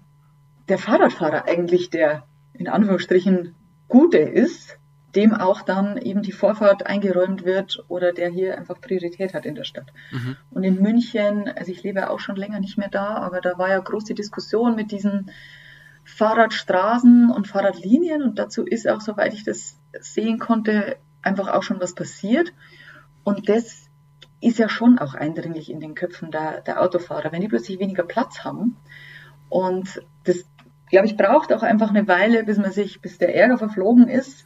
[0.68, 3.56] der Fahrradfahrer eigentlich der in Anführungsstrichen
[3.88, 4.78] Gute ist,
[5.16, 9.56] dem auch dann eben die Vorfahrt eingeräumt wird oder der hier einfach Priorität hat in
[9.56, 9.92] der Stadt.
[10.12, 10.38] Mhm.
[10.52, 13.70] Und in München, also ich lebe auch schon länger nicht mehr da, aber da war
[13.70, 15.32] ja große Diskussion mit diesen
[16.06, 21.80] Fahrradstraßen und Fahrradlinien und dazu ist auch, soweit ich das sehen konnte, einfach auch schon
[21.80, 22.54] was passiert.
[23.24, 23.88] Und das
[24.40, 28.04] ist ja schon auch eindringlich in den Köpfen der, der Autofahrer, wenn die plötzlich weniger
[28.04, 28.78] Platz haben.
[29.50, 30.46] Und das,
[30.90, 34.46] glaube ich, braucht auch einfach eine Weile, bis man sich, bis der Ärger verflogen ist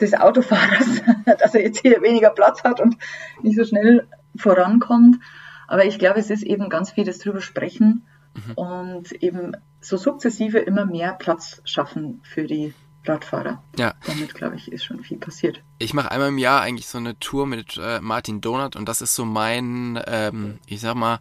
[0.00, 1.02] des Autofahrers,
[1.40, 2.96] dass er jetzt hier weniger Platz hat und
[3.42, 4.06] nicht so schnell
[4.36, 5.16] vorankommt.
[5.66, 8.52] Aber ich glaube, es ist eben ganz viel das drüber sprechen mhm.
[8.54, 13.62] und eben so sukzessive immer mehr Platz schaffen für die Radfahrer.
[13.76, 13.94] Ja.
[14.06, 15.62] Damit, glaube ich, ist schon viel passiert.
[15.78, 19.02] Ich mache einmal im Jahr eigentlich so eine Tour mit äh, Martin Donat und das
[19.02, 21.20] ist so mein, ähm, ich sag mal,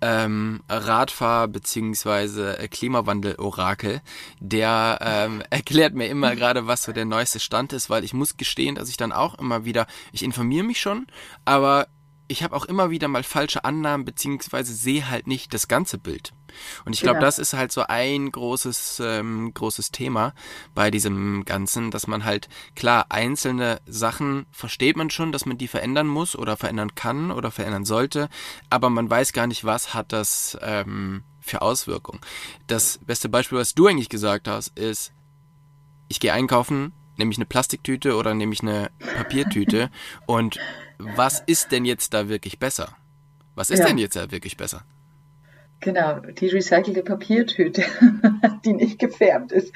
[0.00, 2.68] ähm, Radfahr- bzw.
[2.68, 4.00] Klimawandel-Orakel.
[4.40, 8.36] Der ähm, erklärt mir immer gerade, was so der neueste Stand ist, weil ich muss
[8.36, 11.06] gestehen, dass ich dann auch immer wieder, ich informiere mich schon,
[11.44, 11.86] aber
[12.26, 16.32] ich habe auch immer wieder mal falsche Annahmen beziehungsweise sehe halt nicht das ganze Bild.
[16.84, 17.20] Und ich glaube, ja.
[17.20, 20.34] das ist halt so ein großes ähm, großes Thema
[20.74, 25.68] bei diesem Ganzen, dass man halt klar einzelne Sachen versteht man schon, dass man die
[25.68, 28.28] verändern muss oder verändern kann oder verändern sollte,
[28.70, 32.20] aber man weiß gar nicht, was hat das ähm, für Auswirkungen.
[32.66, 35.12] Das beste Beispiel, was du eigentlich gesagt hast, ist,
[36.08, 39.90] ich gehe einkaufen, nehme ich eine Plastiktüte oder nehme ich eine Papiertüte
[40.26, 40.58] und
[40.98, 42.96] was ist denn jetzt da wirklich besser?
[43.54, 43.86] Was ist ja.
[43.86, 44.84] denn jetzt da wirklich besser?
[45.80, 47.82] Genau, die recycelte Papiertüte,
[48.64, 49.74] die nicht gefärbt ist.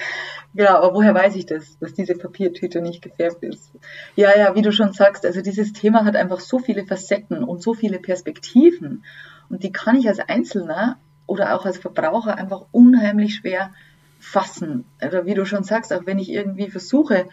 [0.55, 3.73] Genau, aber woher weiß ich das, dass diese Papiertüte nicht gefärbt ist?
[4.17, 7.63] Ja, ja, wie du schon sagst, also dieses Thema hat einfach so viele Facetten und
[7.63, 9.05] so viele Perspektiven.
[9.51, 13.71] Und die kann ich als Einzelner oder auch als Verbraucher einfach unheimlich schwer
[14.19, 14.87] fassen.
[15.01, 17.29] Also wie du schon sagst, auch wenn ich irgendwie versuche,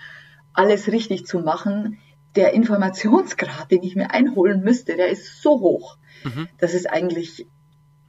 [0.53, 1.97] alles richtig zu machen,
[2.35, 6.47] der Informationsgrad, den ich mir einholen müsste, der ist so hoch, mhm.
[6.57, 7.47] dass es eigentlich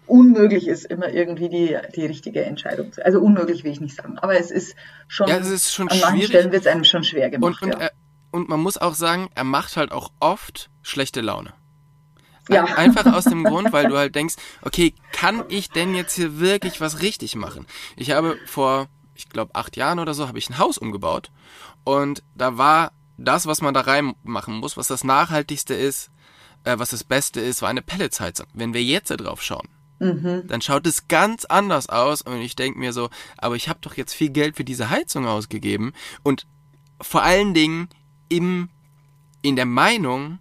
[0.06, 3.04] unmöglich ist, immer irgendwie die, die richtige Entscheidung zu.
[3.04, 4.76] Also unmöglich will ich nicht sagen, aber es ist
[5.08, 7.62] schon, ja, es ist schon an manchen Stellen wird es einem schon schwer gemacht.
[7.62, 7.86] Und, und, ja.
[7.86, 7.92] er,
[8.30, 11.54] und man muss auch sagen, er macht halt auch oft schlechte Laune.
[12.48, 12.64] Ja.
[12.64, 16.80] Einfach aus dem Grund, weil du halt denkst, okay, kann ich denn jetzt hier wirklich
[16.80, 17.66] was richtig machen?
[17.96, 21.30] Ich habe vor, ich glaube, acht Jahren oder so, habe ich ein Haus umgebaut
[21.82, 26.10] und da war das, was man da reinmachen muss, was das Nachhaltigste ist,
[26.64, 28.46] äh, was das Beste ist, war eine Pelletsheizung.
[28.52, 30.44] Wenn wir jetzt da drauf schauen, mhm.
[30.46, 33.96] dann schaut es ganz anders aus und ich denke mir so, aber ich habe doch
[33.96, 36.46] jetzt viel Geld für diese Heizung ausgegeben und
[37.00, 37.88] vor allen Dingen
[38.28, 38.68] im,
[39.42, 40.38] in der Meinung,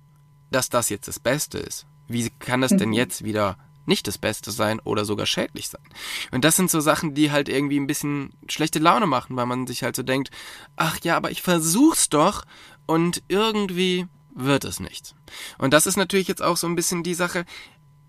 [0.51, 1.85] dass das jetzt das Beste ist.
[2.07, 2.95] Wie kann das denn mhm.
[2.95, 3.57] jetzt wieder
[3.87, 5.83] nicht das Beste sein oder sogar schädlich sein.
[6.31, 9.67] Und das sind so Sachen, die halt irgendwie ein bisschen schlechte Laune machen, weil man
[9.67, 10.31] sich halt so denkt,
[10.75, 12.45] ach ja, aber ich versuch's doch
[12.85, 15.15] und irgendwie wird es nicht.
[15.57, 17.45] Und das ist natürlich jetzt auch so ein bisschen die Sache,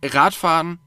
[0.03, 0.79] Radfahren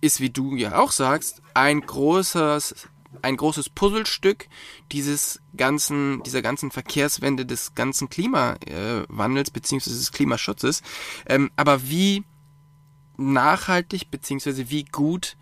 [0.00, 2.88] ist, wie du ja auch sagst, ein großes
[3.22, 4.46] ein großes Puzzlestück
[4.92, 10.82] dieses ganzen, dieser ganzen Verkehrswende des ganzen Klimawandels beziehungsweise des Klimaschutzes.
[11.26, 12.24] Ähm, aber wie
[13.20, 15.36] nachhaltig beziehungsweise wie gut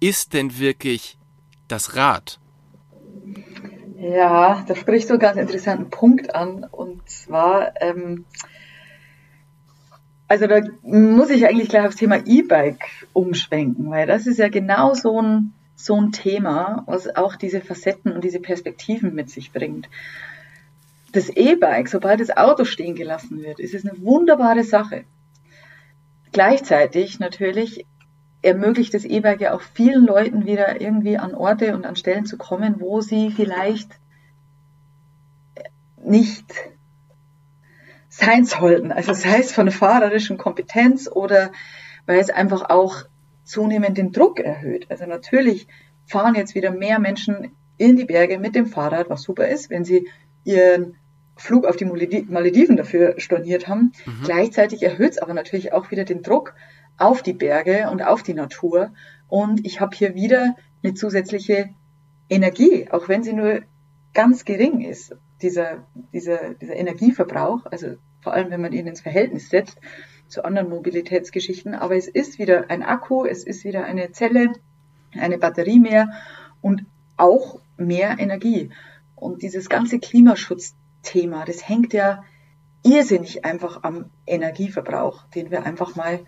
[0.00, 1.18] ist denn wirklich
[1.68, 2.40] das Rad?
[4.00, 6.64] Ja, da sprichst du einen ganz interessanten Punkt an.
[6.64, 8.24] Und zwar, ähm,
[10.26, 14.94] also da muss ich eigentlich gleich aufs Thema E-Bike umschwenken, weil das ist ja genau
[14.94, 19.88] so ein, so ein Thema, was auch diese Facetten und diese Perspektiven mit sich bringt.
[21.12, 25.04] Das E-Bike, sobald das Auto stehen gelassen wird, ist es eine wunderbare Sache.
[26.32, 27.86] Gleichzeitig natürlich
[28.42, 32.38] ermöglicht das E-Bike ja auch vielen Leuten wieder irgendwie an Orte und an Stellen zu
[32.38, 33.90] kommen, wo sie vielleicht
[36.02, 36.46] nicht
[38.08, 38.92] sein sollten.
[38.92, 41.52] Also sei es von fahrerischen Kompetenz oder
[42.06, 43.04] weil es einfach auch
[43.44, 44.90] zunehmend den Druck erhöht.
[44.90, 45.66] Also natürlich
[46.06, 49.84] fahren jetzt wieder mehr Menschen in die Berge mit dem Fahrrad, was super ist, wenn
[49.84, 50.08] sie
[50.44, 50.96] ihren
[51.40, 53.92] Flug auf die Malediven dafür storniert haben.
[54.04, 54.24] Mhm.
[54.24, 56.54] Gleichzeitig erhöht es aber natürlich auch wieder den Druck
[56.98, 58.92] auf die Berge und auf die Natur.
[59.26, 61.70] Und ich habe hier wieder eine zusätzliche
[62.28, 63.60] Energie, auch wenn sie nur
[64.12, 69.48] ganz gering ist, dieser, dieser, dieser Energieverbrauch, also vor allem wenn man ihn ins Verhältnis
[69.48, 69.78] setzt
[70.28, 71.74] zu anderen Mobilitätsgeschichten.
[71.74, 74.52] Aber es ist wieder ein Akku, es ist wieder eine Zelle,
[75.18, 76.10] eine Batterie mehr
[76.60, 76.84] und
[77.16, 78.70] auch mehr Energie.
[79.16, 79.98] Und dieses ganze
[81.02, 82.24] Klimaschutzthema, das hängt ja
[82.82, 86.26] irrsinnig einfach am Energieverbrauch, den wir einfach mal ein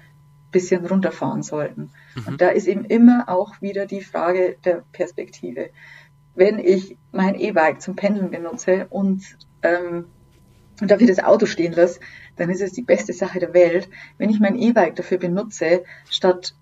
[0.51, 1.91] bisschen runterfahren sollten.
[2.15, 2.27] Mhm.
[2.27, 5.71] Und da ist eben immer auch wieder die Frage der Perspektive.
[6.35, 9.23] Wenn ich mein E-Bike zum Pendeln benutze und,
[9.63, 10.07] ähm,
[10.81, 12.01] und dafür das Auto stehen lasse,
[12.37, 13.89] dann ist es die beste Sache der Welt.
[14.19, 16.55] Wenn ich mein E-Bike dafür benutze, statt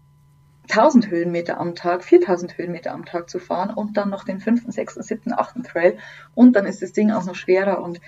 [0.70, 4.72] 1000 Höhenmeter am Tag, 4000 Höhenmeter am Tag zu fahren und dann noch den fünften,
[4.72, 5.98] sechsten, siebten, achten Trail
[6.34, 8.00] und dann ist das Ding auch noch schwerer und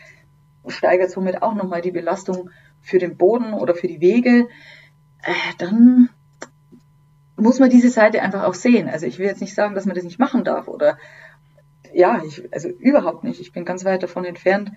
[0.68, 4.48] steigert somit auch nochmal die Belastung für den Boden oder für die Wege,
[5.22, 6.08] äh, dann
[7.36, 8.88] muss man diese Seite einfach auch sehen.
[8.88, 10.98] Also ich will jetzt nicht sagen, dass man das nicht machen darf oder
[11.92, 13.40] ja, ich, also überhaupt nicht.
[13.40, 14.72] Ich bin ganz weit davon entfernt,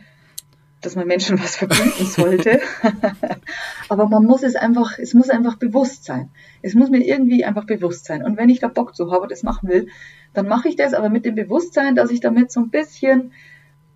[0.81, 2.59] dass man Menschen was verbieten sollte.
[3.89, 6.29] Aber man muss es einfach, es muss einfach bewusst sein.
[6.61, 8.23] Es muss mir irgendwie einfach bewusst sein.
[8.23, 9.87] Und wenn ich da Bock zu habe, das machen will,
[10.33, 13.31] dann mache ich das, aber mit dem Bewusstsein, dass ich damit so ein bisschen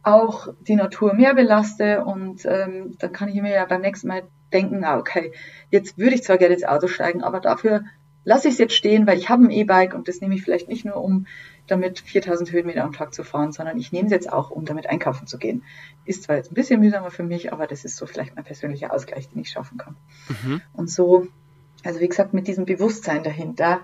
[0.04, 4.24] auch die Natur mehr belaste und ähm, dann kann ich mir ja beim nächsten Mal
[4.54, 5.34] denken, ah, okay,
[5.70, 7.84] jetzt würde ich zwar gerne ins Auto steigen, aber dafür
[8.30, 10.68] lasse ich es jetzt stehen, weil ich habe ein E-Bike und das nehme ich vielleicht
[10.68, 11.26] nicht nur, um
[11.66, 14.86] damit 4000 Höhenmeter am Tag zu fahren, sondern ich nehme es jetzt auch, um damit
[14.86, 15.64] einkaufen zu gehen.
[16.06, 18.94] Ist zwar jetzt ein bisschen mühsamer für mich, aber das ist so vielleicht mein persönlicher
[18.94, 19.98] Ausgleich, den ich schaffen kann.
[20.44, 20.62] Mhm.
[20.74, 21.26] Und so,
[21.84, 23.82] also wie gesagt, mit diesem Bewusstsein dahinter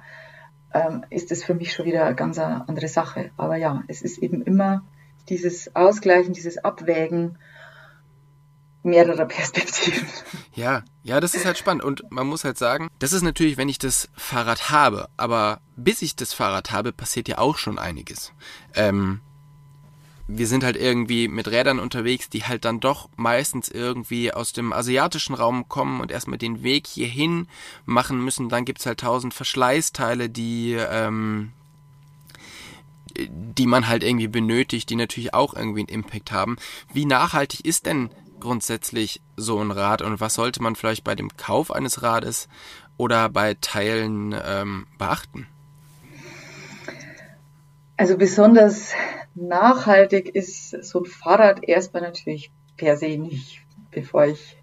[0.75, 3.31] ähm, ist es für mich schon wieder eine ganz andere Sache.
[3.37, 4.83] Aber ja, es ist eben immer
[5.27, 7.39] dieses Ausgleichen, dieses Abwägen
[8.85, 10.07] mehrerer Perspektiven.
[10.53, 11.83] Ja, ja, das ist halt spannend.
[11.83, 16.01] Und man muss halt sagen, das ist natürlich, wenn ich das Fahrrad habe, aber bis
[16.01, 18.31] ich das Fahrrad habe, passiert ja auch schon einiges.
[18.73, 19.19] Ähm,
[20.27, 24.73] wir sind halt irgendwie mit Rädern unterwegs, die halt dann doch meistens irgendwie aus dem
[24.73, 27.47] asiatischen Raum kommen und erstmal den Weg hierhin
[27.85, 28.49] machen müssen.
[28.49, 31.51] Dann gibt's halt tausend Verschleißteile, die, ähm,
[33.17, 36.57] die man halt irgendwie benötigt, die natürlich auch irgendwie einen Impact haben.
[36.91, 41.35] Wie nachhaltig ist denn grundsätzlich so ein Rad und was sollte man vielleicht bei dem
[41.37, 42.47] Kauf eines Rades
[42.97, 45.47] oder bei Teilen ähm, beachten?
[47.97, 48.91] Also besonders
[49.35, 54.57] nachhaltig ist so ein Fahrrad erstmal natürlich per se nicht, bevor ich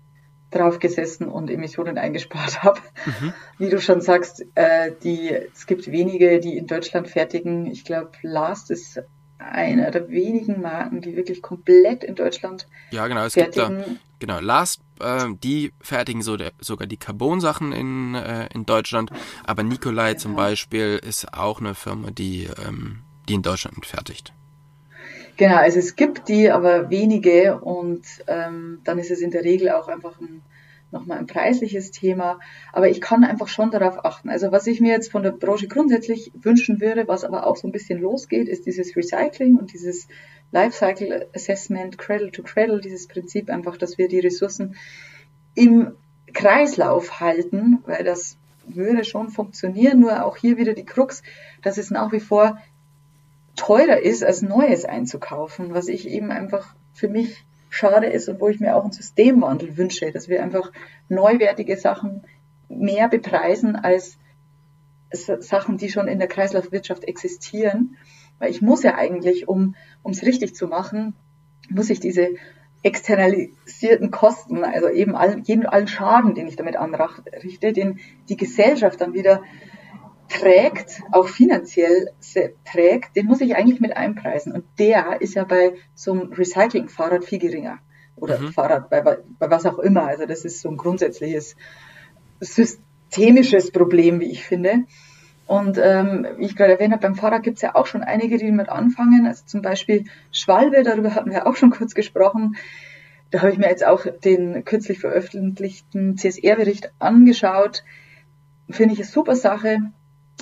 [0.51, 2.81] drauf gesessen und Emissionen eingespart habe.
[3.07, 3.33] Mhm.
[3.59, 7.67] Wie du schon sagst, äh, die, es gibt wenige, die in Deutschland fertigen.
[7.67, 9.03] Ich glaube, Last ist
[9.51, 13.79] einer der wenigen Marken, die wirklich komplett in Deutschland ja, genau, es fertigen.
[13.79, 18.67] Gibt da, genau, Last, äh, die fertigen so der, sogar die Carbon-Sachen in, äh, in
[18.67, 19.11] Deutschland,
[19.45, 20.21] aber Nikolai genau.
[20.21, 24.33] zum Beispiel ist auch eine Firma, die, ähm, die in Deutschland fertigt.
[25.37, 29.71] Genau, also es gibt die, aber wenige und ähm, dann ist es in der Regel
[29.71, 30.43] auch einfach ein
[30.93, 32.39] nochmal ein preisliches Thema.
[32.73, 34.29] Aber ich kann einfach schon darauf achten.
[34.29, 37.67] Also was ich mir jetzt von der Branche grundsätzlich wünschen würde, was aber auch so
[37.67, 40.07] ein bisschen losgeht, ist dieses Recycling und dieses
[40.53, 44.77] Lifecycle Assessment, Cradle to Cradle, dieses Prinzip einfach, dass wir die Ressourcen
[45.55, 45.93] im
[46.33, 50.01] Kreislauf halten, weil das würde schon funktionieren.
[50.01, 51.23] Nur auch hier wieder die Krux,
[51.63, 52.59] dass es nach wie vor
[53.57, 58.49] teurer ist, als Neues einzukaufen, was ich eben einfach für mich schade ist und wo
[58.49, 60.71] ich mir auch einen Systemwandel wünsche, dass wir einfach
[61.09, 62.25] neuwertige Sachen
[62.69, 64.19] mehr bepreisen als
[65.11, 67.97] Sachen, die schon in der Kreislaufwirtschaft existieren.
[68.39, 71.15] Weil ich muss ja eigentlich, um es richtig zu machen,
[71.71, 72.29] muss ich diese
[72.83, 79.01] externalisierten Kosten, also eben all, jeden, allen Schaden, den ich damit anrichte, den die Gesellschaft
[79.01, 79.43] dann wieder
[80.33, 82.11] trägt, auch finanziell
[82.65, 84.53] trägt, den muss ich eigentlich mit einpreisen.
[84.53, 87.79] Und der ist ja bei so einem Recycling-Fahrrad viel geringer.
[88.17, 88.53] Oder mhm.
[88.53, 90.07] Fahrrad, bei, bei, was auch immer.
[90.07, 91.57] Also das ist so ein grundsätzliches
[92.41, 94.85] systemisches Problem, wie ich finde.
[95.47, 98.39] Und ähm, wie ich gerade erwähnt habe, beim Fahrrad gibt es ja auch schon einige,
[98.39, 99.27] die damit anfangen.
[99.27, 102.57] Also zum Beispiel Schwalbe, darüber hatten wir auch schon kurz gesprochen.
[103.31, 107.83] Da habe ich mir jetzt auch den kürzlich veröffentlichten CSR-Bericht angeschaut.
[108.71, 109.79] Finde ich eine super Sache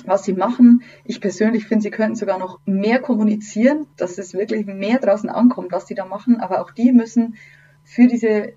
[0.07, 0.83] was sie machen.
[1.03, 5.71] Ich persönlich finde, sie könnten sogar noch mehr kommunizieren, dass es wirklich mehr draußen ankommt,
[5.71, 6.39] was sie da machen.
[6.39, 7.35] Aber auch die müssen
[7.83, 8.53] für diese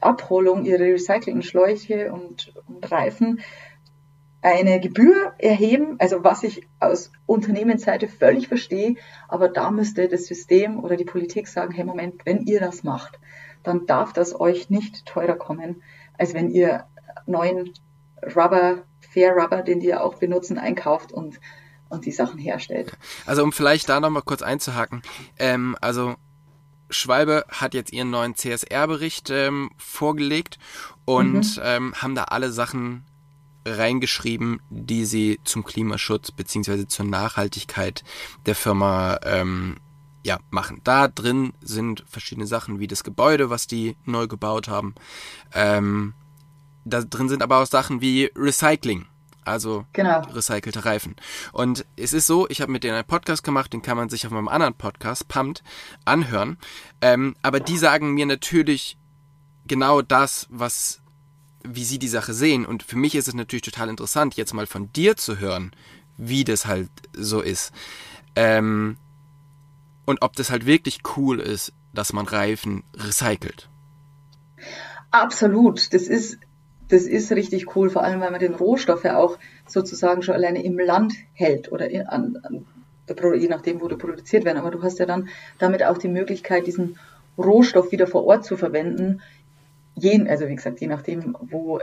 [0.00, 3.40] Abholung ihrer recycelten Schläuche und, und Reifen
[4.40, 8.94] eine Gebühr erheben, also was ich aus Unternehmensseite völlig verstehe,
[9.26, 13.18] aber da müsste das System oder die Politik sagen, hey Moment, wenn ihr das macht,
[13.64, 15.82] dann darf das euch nicht teurer kommen,
[16.16, 16.84] als wenn ihr
[17.26, 17.72] neuen
[18.22, 18.84] Rubber,
[19.18, 21.40] Fair Rubber, den die ja auch benutzen, einkauft und,
[21.88, 22.92] und die Sachen herstellt.
[23.26, 25.02] Also um vielleicht da nochmal kurz einzuhaken,
[25.38, 26.14] ähm, also
[26.90, 30.58] Schwalbe hat jetzt ihren neuen CSR-Bericht ähm, vorgelegt
[31.04, 31.62] und mhm.
[31.62, 33.04] ähm, haben da alle Sachen
[33.66, 38.04] reingeschrieben, die sie zum Klimaschutz beziehungsweise zur Nachhaltigkeit
[38.46, 39.76] der Firma ähm,
[40.24, 40.80] ja, machen.
[40.84, 44.94] Da drin sind verschiedene Sachen wie das Gebäude, was die neu gebaut haben.
[45.52, 46.14] Ähm,
[46.88, 49.06] da drin sind aber auch Sachen wie Recycling.
[49.44, 50.20] Also genau.
[50.20, 51.16] recycelte Reifen.
[51.52, 54.26] Und es ist so, ich habe mit denen einen Podcast gemacht, den kann man sich
[54.26, 55.62] auf meinem anderen Podcast, Pumped,
[56.04, 56.58] anhören.
[57.00, 58.98] Ähm, aber die sagen mir natürlich
[59.66, 61.00] genau das, was,
[61.64, 62.66] wie sie die Sache sehen.
[62.66, 65.72] Und für mich ist es natürlich total interessant, jetzt mal von dir zu hören,
[66.18, 67.72] wie das halt so ist.
[68.36, 68.98] Ähm,
[70.04, 73.68] und ob das halt wirklich cool ist, dass man Reifen recycelt.
[75.10, 75.92] Absolut.
[75.94, 76.38] Das ist,
[76.88, 80.64] das ist richtig cool, vor allem weil man den Rohstoff ja auch sozusagen schon alleine
[80.64, 82.64] im Land hält oder in, an, an,
[83.38, 84.58] je nachdem, wo du produziert werden.
[84.58, 86.98] Aber du hast ja dann damit auch die Möglichkeit, diesen
[87.36, 89.20] Rohstoff wieder vor Ort zu verwenden.
[89.94, 91.80] Je, also wie gesagt, je nachdem, wo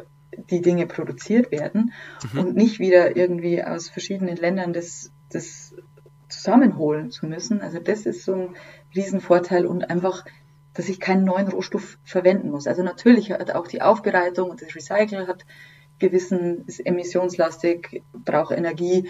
[0.50, 1.94] die Dinge produziert werden
[2.34, 2.40] mhm.
[2.40, 5.74] und nicht wieder irgendwie aus verschiedenen Ländern das, das
[6.30, 7.62] zusammenholen zu müssen.
[7.62, 8.50] Also das ist so ein
[8.96, 10.26] Riesenvorteil und einfach,
[10.76, 12.68] dass ich keinen neuen Rohstoff verwenden muss.
[12.68, 15.46] Also natürlich hat auch die Aufbereitung und das Recycle hat
[15.98, 19.10] gewissen, ist emissionslastig, braucht Energie,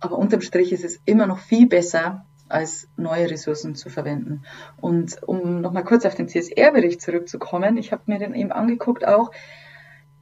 [0.00, 4.42] aber unterm Strich ist es immer noch viel besser, als neue Ressourcen zu verwenden.
[4.76, 9.30] Und um nochmal kurz auf den CSR-Bericht zurückzukommen, ich habe mir den eben angeguckt auch,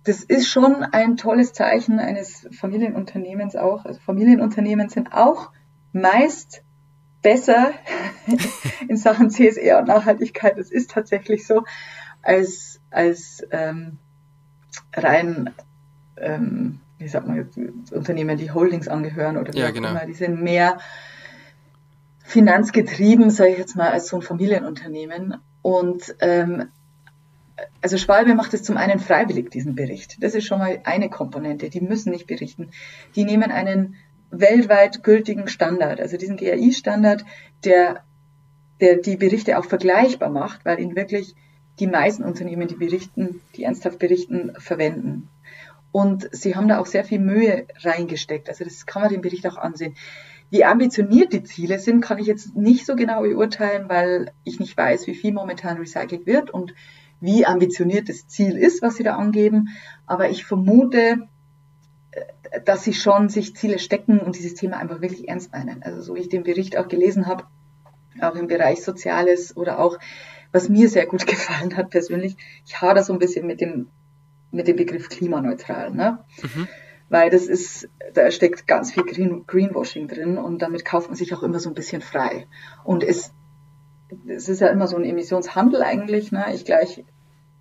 [0.04, 3.84] das ist schon ein tolles Zeichen eines Familienunternehmens auch.
[3.84, 5.52] Also Familienunternehmen sind auch
[5.92, 6.62] meist
[7.22, 7.72] besser
[8.88, 11.64] in Sachen CSR und Nachhaltigkeit, das ist tatsächlich so,
[12.22, 13.98] als, als ähm,
[14.94, 15.50] rein,
[16.16, 19.90] ähm, wie sagt man jetzt, Unternehmen, die Holdings angehören oder wie ja, genau.
[19.90, 20.78] immer, die sind mehr
[22.24, 25.36] finanzgetrieben, sage ich jetzt mal, als so ein Familienunternehmen.
[25.62, 26.68] Und ähm,
[27.80, 30.22] also Schwalbe macht es zum einen freiwillig, diesen Bericht.
[30.22, 31.68] Das ist schon mal eine Komponente.
[31.68, 32.70] Die müssen nicht berichten.
[33.16, 33.96] Die nehmen einen
[34.32, 37.24] weltweit gültigen Standard, also diesen GRI-Standard,
[37.64, 38.02] der,
[38.80, 41.36] der die Berichte auch vergleichbar macht, weil ihn wirklich
[41.78, 45.28] die meisten Unternehmen, die berichten, die ernsthaft berichten, verwenden.
[45.92, 48.48] Und sie haben da auch sehr viel Mühe reingesteckt.
[48.48, 49.94] Also das kann man den Bericht auch ansehen.
[50.50, 54.76] Wie ambitioniert die Ziele sind, kann ich jetzt nicht so genau beurteilen, weil ich nicht
[54.76, 56.74] weiß, wie viel momentan recycelt wird und
[57.20, 59.68] wie ambitioniert das Ziel ist, was sie da angeben.
[60.06, 61.28] Aber ich vermute,
[62.64, 65.82] dass sie schon sich Ziele stecken und dieses Thema einfach wirklich ernst meinen.
[65.82, 67.44] Also so wie ich den Bericht auch gelesen habe,
[68.20, 69.98] auch im Bereich Soziales oder auch,
[70.52, 73.88] was mir sehr gut gefallen hat persönlich, ich hader so ein bisschen mit dem,
[74.50, 76.24] mit dem Begriff klimaneutral, ne?
[76.42, 76.68] Mhm.
[77.08, 81.34] Weil das ist, da steckt ganz viel Green, Greenwashing drin und damit kauft man sich
[81.34, 82.46] auch immer so ein bisschen frei.
[82.84, 83.32] Und es,
[84.26, 86.46] es ist ja immer so ein Emissionshandel eigentlich, ne?
[86.54, 87.04] Ich gleiche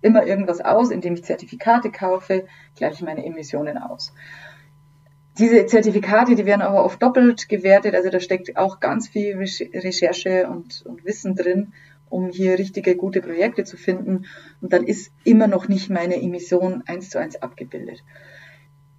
[0.02, 4.12] immer irgendwas aus, indem ich Zertifikate kaufe, gleiche ich meine Emissionen aus.
[5.38, 10.46] Diese Zertifikate, die werden aber oft doppelt gewertet, also da steckt auch ganz viel Recherche
[10.48, 11.72] und, und Wissen drin,
[12.10, 14.26] um hier richtige, gute Projekte zu finden.
[14.60, 18.04] Und dann ist immer noch nicht meine Emission eins zu eins abgebildet.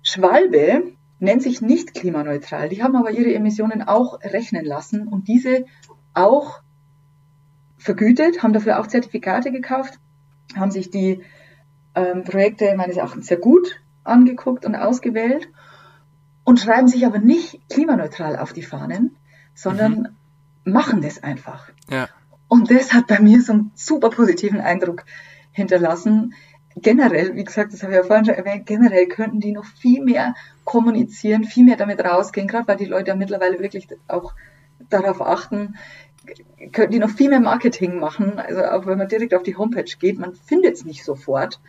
[0.02, 2.70] Schwalbe nennt sich nicht klimaneutral.
[2.70, 5.66] Die haben aber ihre Emissionen auch rechnen lassen und diese
[6.16, 6.62] auch
[7.78, 10.00] vergütet, haben dafür auch Zertifikate gekauft,
[10.56, 11.22] haben sich die
[11.96, 15.48] ähm, Projekte meines Erachtens sehr gut angeguckt und ausgewählt
[16.44, 19.16] und schreiben sich aber nicht klimaneutral auf die Fahnen,
[19.54, 20.16] sondern
[20.66, 20.74] mhm.
[20.74, 21.70] machen das einfach.
[21.90, 22.10] Ja.
[22.48, 25.06] Und das hat bei mir so einen super positiven Eindruck
[25.52, 26.34] hinterlassen.
[26.76, 30.04] Generell, wie gesagt, das habe ich ja vorhin schon erwähnt, generell könnten die noch viel
[30.04, 34.34] mehr kommunizieren, viel mehr damit rausgehen, gerade weil die Leute ja mittlerweile wirklich auch
[34.90, 35.76] darauf achten,
[36.72, 38.40] könnten die noch viel mehr Marketing machen.
[38.40, 41.60] Also auch wenn man direkt auf die Homepage geht, man findet es nicht sofort.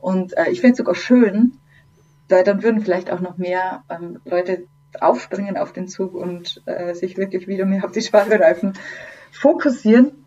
[0.00, 1.58] Und äh, ich finde es sogar schön,
[2.28, 4.66] da, dann würden vielleicht auch noch mehr ähm, Leute
[5.00, 8.74] aufspringen auf den Zug und äh, sich wirklich wieder mehr auf die Schwalbereifen
[9.32, 10.24] fokussieren.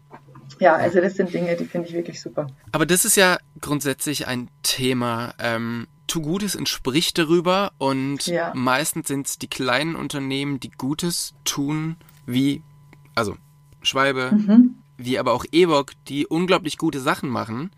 [0.59, 2.47] Ja, also das sind Dinge, die finde ich wirklich super.
[2.71, 5.34] Aber das ist ja grundsätzlich ein Thema.
[5.39, 8.51] Ähm, tu Gutes entspricht darüber und ja.
[8.55, 12.63] meistens sind es die kleinen Unternehmen, die Gutes tun, wie,
[13.15, 13.38] also
[13.82, 14.75] Schwalbe, mhm.
[14.97, 17.71] wie aber auch Ewok, die unglaublich gute Sachen machen,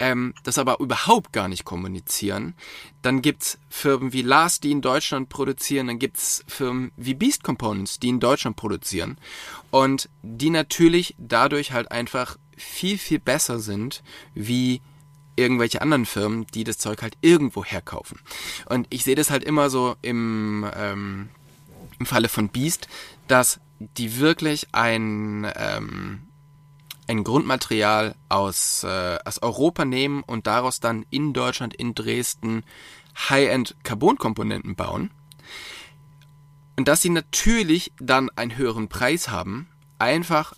[0.00, 2.54] ähm, das aber überhaupt gar nicht kommunizieren.
[3.02, 8.00] Dann gibt's Firmen wie Lars, die in Deutschland produzieren, dann gibt's Firmen wie Beast Components,
[8.00, 9.18] die in Deutschland produzieren
[9.70, 14.02] und die natürlich dadurch halt einfach viel, viel besser sind
[14.34, 14.80] wie
[15.36, 18.20] irgendwelche anderen Firmen, die das Zeug halt irgendwo herkaufen.
[18.66, 21.28] Und ich sehe das halt immer so im, ähm,
[21.98, 22.88] im Falle von Beast,
[23.26, 26.28] dass die wirklich ein, ähm,
[27.08, 32.62] ein Grundmaterial aus, äh, aus Europa nehmen und daraus dann in Deutschland, in Dresden
[33.28, 35.10] High-End Carbon-Komponenten bauen.
[36.76, 39.68] Und dass sie natürlich dann einen höheren Preis haben,
[39.98, 40.54] einfach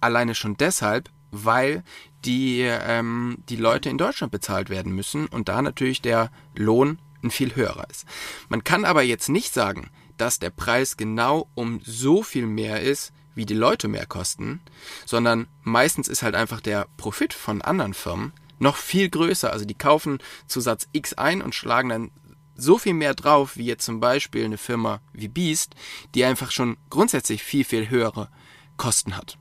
[0.00, 1.84] alleine schon deshalb, weil
[2.24, 7.30] die, ähm, die Leute in Deutschland bezahlt werden müssen und da natürlich der Lohn ein
[7.30, 8.06] viel höherer ist.
[8.48, 9.90] Man kann aber jetzt nicht sagen,
[10.22, 14.60] dass der Preis genau um so viel mehr ist, wie die Leute mehr kosten,
[15.04, 19.52] sondern meistens ist halt einfach der Profit von anderen Firmen noch viel größer.
[19.52, 22.10] Also die kaufen Zusatz X ein und schlagen dann
[22.54, 25.74] so viel mehr drauf, wie jetzt zum Beispiel eine Firma wie Beast,
[26.14, 28.28] die einfach schon grundsätzlich viel, viel höhere
[28.76, 29.38] Kosten hat.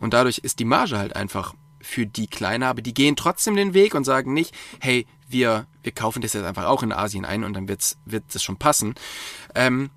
[0.00, 3.74] Und dadurch ist die Marge halt einfach für die kleiner, aber die gehen trotzdem den
[3.74, 7.44] Weg und sagen nicht, hey, wir, wir kaufen das jetzt einfach auch in Asien ein
[7.44, 8.96] und dann wird's, wird es schon passen.
[9.54, 9.90] Ähm,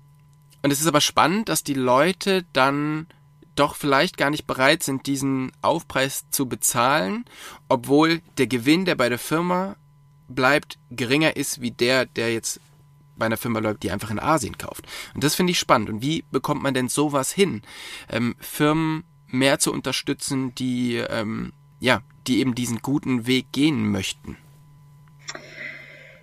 [0.62, 3.06] und es ist aber spannend, dass die Leute dann
[3.54, 7.24] doch vielleicht gar nicht bereit sind, diesen Aufpreis zu bezahlen,
[7.68, 9.76] obwohl der Gewinn, der bei der Firma
[10.28, 12.60] bleibt, geringer ist wie der, der jetzt
[13.16, 14.86] bei einer Firma läuft, die einfach in Asien kauft.
[15.14, 15.90] Und das finde ich spannend.
[15.90, 17.62] Und wie bekommt man denn sowas hin?
[18.08, 24.36] Ähm, Firmen mehr zu unterstützen, die, ähm, ja, die eben diesen guten Weg gehen möchten.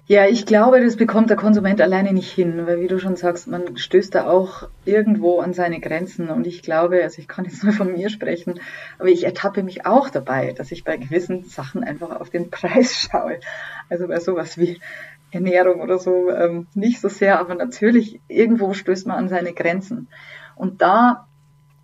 [0.09, 3.45] Ja, ich glaube, das bekommt der Konsument alleine nicht hin, weil wie du schon sagst,
[3.45, 6.29] man stößt da auch irgendwo an seine Grenzen.
[6.29, 8.61] Und ich glaube, also ich kann jetzt nur von mir sprechen,
[8.99, 12.95] aber ich ertappe mich auch dabei, dass ich bei gewissen Sachen einfach auf den Preis
[13.11, 13.41] schaue.
[13.89, 14.79] Also bei sowas wie
[15.31, 20.07] Ernährung oder so ähm, nicht so sehr, aber natürlich irgendwo stößt man an seine Grenzen.
[20.55, 21.27] Und da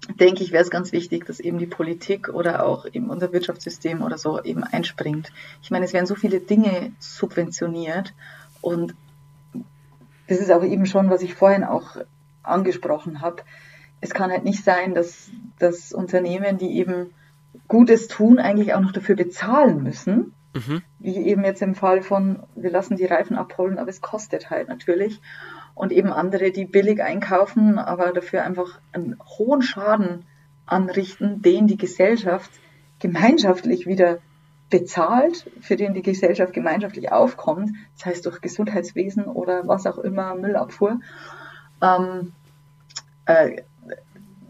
[0.08, 4.02] denke ich, wäre es ganz wichtig, dass eben die Politik oder auch eben unser Wirtschaftssystem
[4.02, 5.32] oder so eben einspringt.
[5.62, 8.14] Ich meine, es werden so viele Dinge subventioniert
[8.62, 8.96] und
[10.28, 11.98] das ist auch eben schon, was ich vorhin auch
[12.44, 13.44] angesprochen habe.
[14.02, 15.30] Es kann halt nicht sein, dass,
[15.60, 17.14] dass Unternehmen, die eben
[17.68, 20.34] Gutes tun, eigentlich auch noch dafür bezahlen müssen.
[20.54, 20.82] Mhm.
[21.00, 24.68] Wie eben jetzt im Fall von, wir lassen die Reifen abholen, aber es kostet halt
[24.68, 25.20] natürlich
[25.76, 30.26] und eben andere, die billig einkaufen, aber dafür einfach einen hohen Schaden
[30.66, 32.52] anrichten, den die Gesellschaft
[33.00, 34.20] gemeinschaftlich wieder
[34.70, 40.36] bezahlt, für den die Gesellschaft gemeinschaftlich aufkommt, das heißt durch Gesundheitswesen oder was auch immer,
[40.36, 41.00] Müllabfuhr.
[41.82, 42.32] Ähm,
[43.26, 43.62] äh,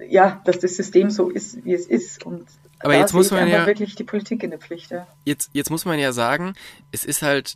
[0.07, 2.25] ja, dass das System so ist, wie es ist.
[2.25, 2.47] Und
[2.79, 4.91] aber jetzt muss man ja wirklich die Politik in der Pflicht.
[4.91, 5.07] Ja.
[5.23, 6.53] Jetzt, jetzt muss man ja sagen,
[6.91, 7.55] es ist halt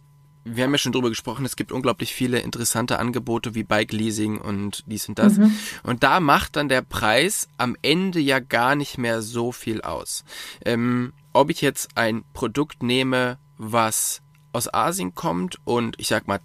[0.55, 4.39] wir haben ja schon drüber gesprochen, es gibt unglaublich viele interessante Angebote wie Bike Leasing
[4.39, 5.37] und dies und das.
[5.37, 5.53] Mhm.
[5.83, 10.23] Und da macht dann der Preis am Ende ja gar nicht mehr so viel aus.
[10.65, 14.21] Ähm, ob ich jetzt ein Produkt nehme, was
[14.53, 16.39] aus Asien kommt und ich sag mal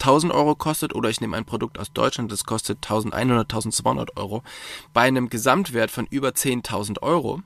[0.00, 4.42] 1000 Euro kostet oder ich nehme ein Produkt aus Deutschland, das kostet 1100, 1200 Euro,
[4.92, 7.42] bei einem Gesamtwert von über 10.000 Euro,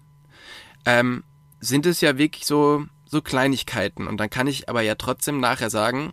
[0.87, 1.25] ähm,
[1.61, 4.07] sind es ja wirklich so so Kleinigkeiten.
[4.07, 6.13] Und dann kann ich aber ja trotzdem nachher sagen,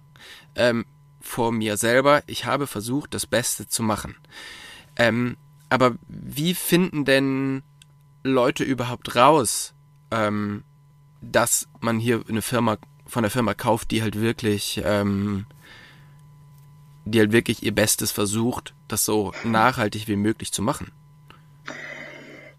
[0.56, 0.86] ähm,
[1.20, 4.16] vor mir selber, ich habe versucht, das Beste zu machen.
[4.96, 5.36] Ähm,
[5.70, 7.64] aber wie finden denn
[8.24, 9.74] Leute überhaupt raus,
[10.12, 10.64] ähm,
[11.22, 15.46] dass man hier eine Firma von der Firma kauft, die halt wirklich, ähm,
[17.06, 20.92] die halt wirklich ihr Bestes versucht, das so nachhaltig wie möglich zu machen?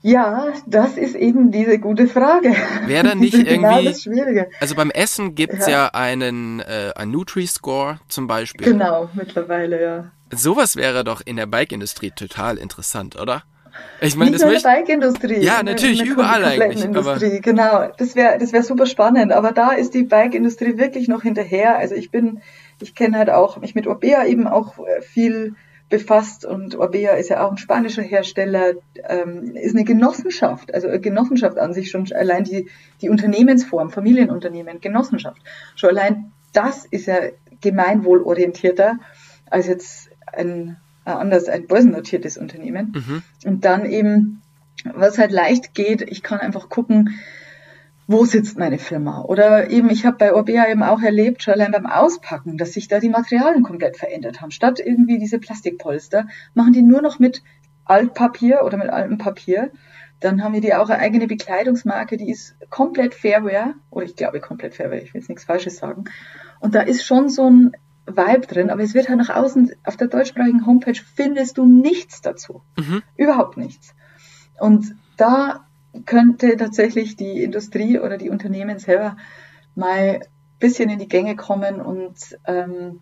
[0.03, 2.55] Ja, das ist eben diese gute Frage.
[2.87, 3.85] Wäre dann nicht genau irgendwie.
[3.85, 4.51] Das Schwierige.
[4.61, 8.67] Also beim Essen gibt's ja, ja einen, äh, einen Nutri-Score zum Beispiel.
[8.67, 10.11] Genau, mittlerweile, ja.
[10.35, 13.45] Sowas wäre doch in der Bike-Industrie total interessant, oder?
[14.01, 15.39] Ich meine, das in der Bike-Industrie.
[15.41, 16.85] Ja, natürlich, in der überall eigentlich.
[16.85, 17.89] Industrie, genau.
[17.97, 19.33] Das wäre das wäre super spannend.
[19.33, 21.79] Aber da ist die Bike-Industrie wirklich noch hinterher.
[21.79, 22.41] Also ich bin,
[22.81, 25.55] ich kenne halt auch mich mit Orbea eben auch äh, viel
[25.93, 28.73] befasst und Orbea ist ja auch ein spanischer Hersteller,
[29.07, 32.71] ähm, ist eine Genossenschaft, also Genossenschaft an sich schon allein die,
[33.03, 35.43] die Unternehmensform, Familienunternehmen, Genossenschaft.
[35.77, 37.19] Schon allein das ist ja
[37.61, 39.01] gemeinwohlorientierter
[39.51, 42.95] als jetzt ein, ein anders ein börsennotiertes Unternehmen.
[42.95, 43.23] Mhm.
[43.45, 44.41] Und dann eben,
[44.95, 47.19] was halt leicht geht, ich kann einfach gucken,
[48.13, 49.23] wo sitzt meine Firma?
[49.23, 52.89] Oder eben, ich habe bei Orbea eben auch erlebt, schon allein beim Auspacken, dass sich
[52.89, 54.51] da die Materialien komplett verändert haben.
[54.51, 57.43] Statt irgendwie diese Plastikpolster, machen die nur noch mit
[57.85, 59.71] Altpapier oder mit altem Papier.
[60.21, 64.41] Dann haben wir die auch eine eigene Bekleidungsmarke, die ist komplett Fairwear, oder ich glaube
[64.41, 66.05] komplett Fairwear, ich will jetzt nichts Falsches sagen.
[66.61, 67.73] Und da ist schon so ein
[68.07, 72.21] Vibe drin, aber es wird halt nach außen, auf der deutschsprachigen Homepage findest du nichts
[72.21, 72.63] dazu.
[72.77, 73.03] Mhm.
[73.17, 73.95] Überhaupt nichts.
[74.59, 75.67] Und da
[76.07, 79.17] könnte tatsächlich die Industrie oder die Unternehmen selber
[79.75, 80.23] mal ein
[80.59, 83.01] bisschen in die Gänge kommen und ähm,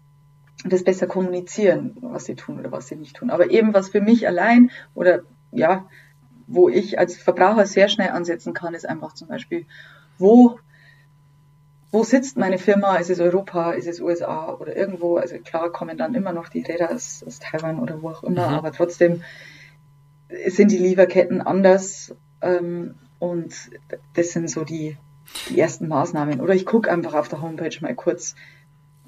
[0.64, 3.30] das besser kommunizieren, was sie tun oder was sie nicht tun.
[3.30, 5.22] Aber eben was für mich allein oder
[5.52, 5.86] ja,
[6.46, 9.66] wo ich als Verbraucher sehr schnell ansetzen kann, ist einfach zum Beispiel,
[10.18, 10.58] wo,
[11.92, 12.96] wo sitzt meine Firma?
[12.96, 13.72] Ist es Europa?
[13.72, 15.16] Ist es USA oder irgendwo?
[15.16, 18.48] Also klar kommen dann immer noch die Räder aus, aus Taiwan oder wo auch immer,
[18.48, 18.54] mhm.
[18.54, 19.22] aber trotzdem
[20.48, 23.54] sind die Lieferketten anders und
[24.14, 24.96] das sind so die,
[25.48, 26.40] die ersten Maßnahmen.
[26.40, 28.34] Oder ich gucke einfach auf der Homepage mal kurz,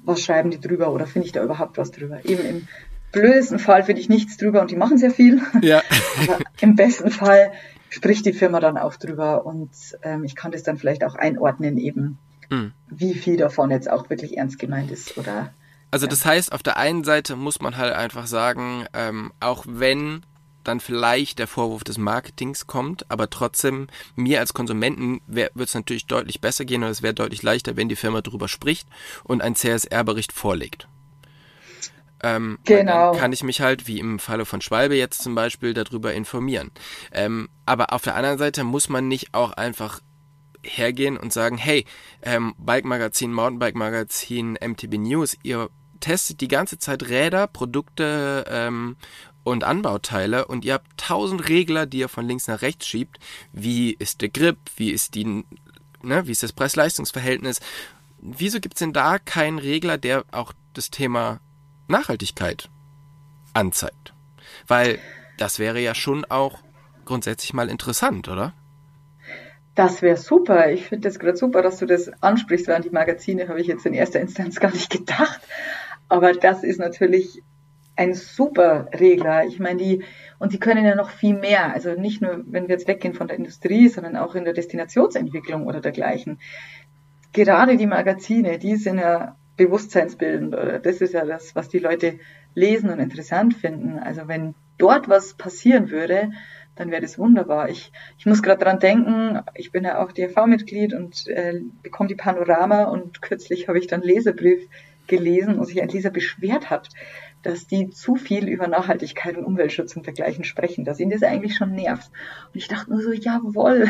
[0.03, 2.23] was schreiben die drüber oder finde ich da überhaupt was drüber.
[2.25, 2.67] Eben im
[3.11, 5.41] blödesten Fall finde ich nichts drüber und die machen sehr viel.
[5.61, 5.81] Ja.
[6.21, 7.51] Aber im besten Fall
[7.89, 9.71] spricht die Firma dann auch drüber und
[10.01, 12.17] ähm, ich kann das dann vielleicht auch einordnen eben,
[12.49, 12.73] mhm.
[12.89, 15.53] wie viel davon jetzt auch wirklich ernst gemeint ist oder.
[15.91, 20.25] Also das heißt, auf der einen Seite muss man halt einfach sagen, ähm, auch wenn
[20.63, 26.07] dann vielleicht der Vorwurf des Marketings kommt, aber trotzdem, mir als Konsumenten wird es natürlich
[26.07, 28.87] deutlich besser gehen und es wäre deutlich leichter, wenn die Firma darüber spricht
[29.23, 30.87] und einen CSR-Bericht vorlegt.
[32.23, 33.11] Ähm, genau.
[33.11, 36.71] Dann kann ich mich halt, wie im Falle von Schwalbe jetzt zum Beispiel, darüber informieren.
[37.11, 39.99] Ähm, aber auf der anderen Seite muss man nicht auch einfach
[40.63, 41.85] hergehen und sagen, hey,
[42.21, 45.69] ähm, Bike Magazin, Mountainbike Magazin, MTB News, ihr
[46.03, 48.97] testet die ganze Zeit Räder, Produkte ähm,
[49.45, 53.19] und Anbauteile und ihr habt tausend Regler, die ihr von links nach rechts schiebt.
[53.53, 54.57] Wie ist der Grip?
[54.75, 55.45] Wie ist die,
[56.01, 57.61] ne, wie ist das Preis-Leistungs-Verhältnis?
[58.19, 61.39] Wieso gibt's denn da keinen Regler, der auch das Thema
[61.87, 62.69] Nachhaltigkeit
[63.53, 64.13] anzeigt?
[64.67, 64.99] Weil
[65.37, 66.59] das wäre ja schon auch
[67.05, 68.53] grundsätzlich mal interessant, oder?
[69.75, 70.69] Das wäre super.
[70.69, 73.67] Ich finde das gerade super, dass du das ansprichst, weil an die Magazine habe ich
[73.67, 75.39] jetzt in erster Instanz gar nicht gedacht.
[76.13, 77.41] Aber das ist natürlich
[77.95, 79.45] ein super Regler.
[79.45, 80.03] Ich meine, die,
[80.37, 81.73] und die können ja noch viel mehr.
[81.73, 85.65] Also nicht nur, wenn wir jetzt weggehen von der Industrie, sondern auch in der Destinationsentwicklung
[85.65, 86.39] oder dergleichen.
[87.31, 90.53] Gerade die Magazine, die sind ja bewusstseinsbildend.
[90.53, 92.19] Oder das ist ja das, was die Leute
[92.53, 93.97] lesen und interessant finden.
[93.97, 96.29] Also wenn dort was passieren würde,
[96.75, 97.69] dann wäre das wunderbar.
[97.69, 102.15] Ich, ich muss gerade dran denken, ich bin ja auch DRV-Mitglied und äh, bekomme die
[102.15, 104.69] Panorama und kürzlich habe ich dann Leserbrief
[105.07, 106.89] gelesen, wo sich ein Leser beschwert hat,
[107.43, 111.55] dass die zu viel über Nachhaltigkeit und Umweltschutz und dergleichen sprechen, dass ihnen das eigentlich
[111.55, 112.09] schon nervt.
[112.45, 113.89] Und ich dachte nur so, jawohl.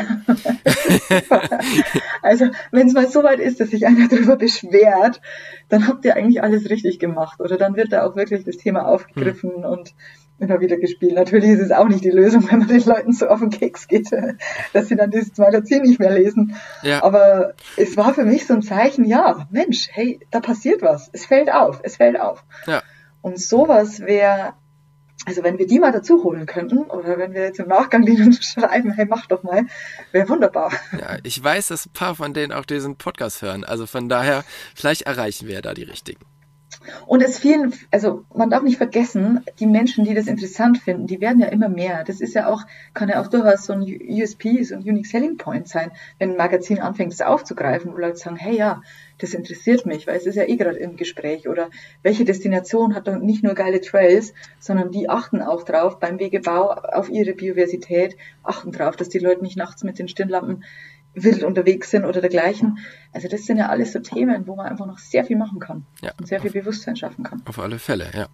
[2.22, 5.20] also, wenn es mal so weit ist, dass sich einer darüber beschwert,
[5.68, 7.40] dann habt ihr eigentlich alles richtig gemacht.
[7.40, 9.64] Oder dann wird da auch wirklich das Thema aufgegriffen hm.
[9.64, 9.94] und
[10.38, 11.14] immer wieder gespielt.
[11.14, 13.88] Natürlich ist es auch nicht die Lösung, wenn man den Leuten so auf den Keks
[13.88, 14.10] geht,
[14.72, 16.56] dass sie dann dieses Magazin nicht mehr lesen.
[16.82, 17.02] Ja.
[17.02, 21.08] Aber es war für mich so ein Zeichen, ja, Mensch, hey, da passiert was.
[21.12, 22.44] Es fällt auf, es fällt auf.
[22.66, 22.82] Ja.
[23.22, 24.54] Und sowas wäre,
[25.24, 28.32] also wenn wir die mal dazu holen könnten, oder wenn wir jetzt im Nachgang denen
[28.42, 29.62] schreiben, hey, mach doch mal,
[30.12, 30.72] wäre wunderbar.
[30.92, 33.64] Ja, ich weiß, dass ein paar von denen auch diesen Podcast hören.
[33.64, 36.24] Also von daher, vielleicht erreichen wir da die richtigen.
[37.06, 41.20] Und es vielen, also man darf nicht vergessen, die Menschen, die das interessant finden, die
[41.20, 42.04] werden ja immer mehr.
[42.04, 42.62] Das ist ja auch,
[42.92, 46.36] kann ja auch durchaus so ein USP, so ein Unique Selling Point sein, wenn ein
[46.36, 48.82] Magazin anfängt, das aufzugreifen, wo Leute sagen, hey ja,
[49.18, 51.48] das interessiert mich, weil es ist ja eh gerade im Gespräch.
[51.48, 51.70] Oder
[52.02, 56.70] welche Destination hat dann nicht nur geile Trails, sondern die achten auch drauf beim Wegebau
[56.70, 60.64] auf ihre Biodiversität, achten drauf, dass die Leute nicht nachts mit den Stirnlampen
[61.14, 62.78] wild unterwegs sind oder dergleichen.
[63.12, 65.84] Also das sind ja alles so Themen, wo man einfach noch sehr viel machen kann
[66.02, 67.42] ja, und sehr viel Bewusstsein schaffen kann.
[67.44, 68.28] Auf alle Fälle, ja.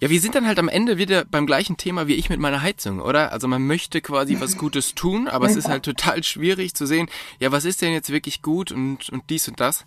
[0.00, 2.62] Ja, wir sind dann halt am Ende wieder beim gleichen Thema wie ich mit meiner
[2.62, 3.32] Heizung, oder?
[3.32, 7.08] Also man möchte quasi was Gutes tun, aber es ist halt total schwierig zu sehen,
[7.38, 9.84] ja, was ist denn jetzt wirklich gut und, und dies und das.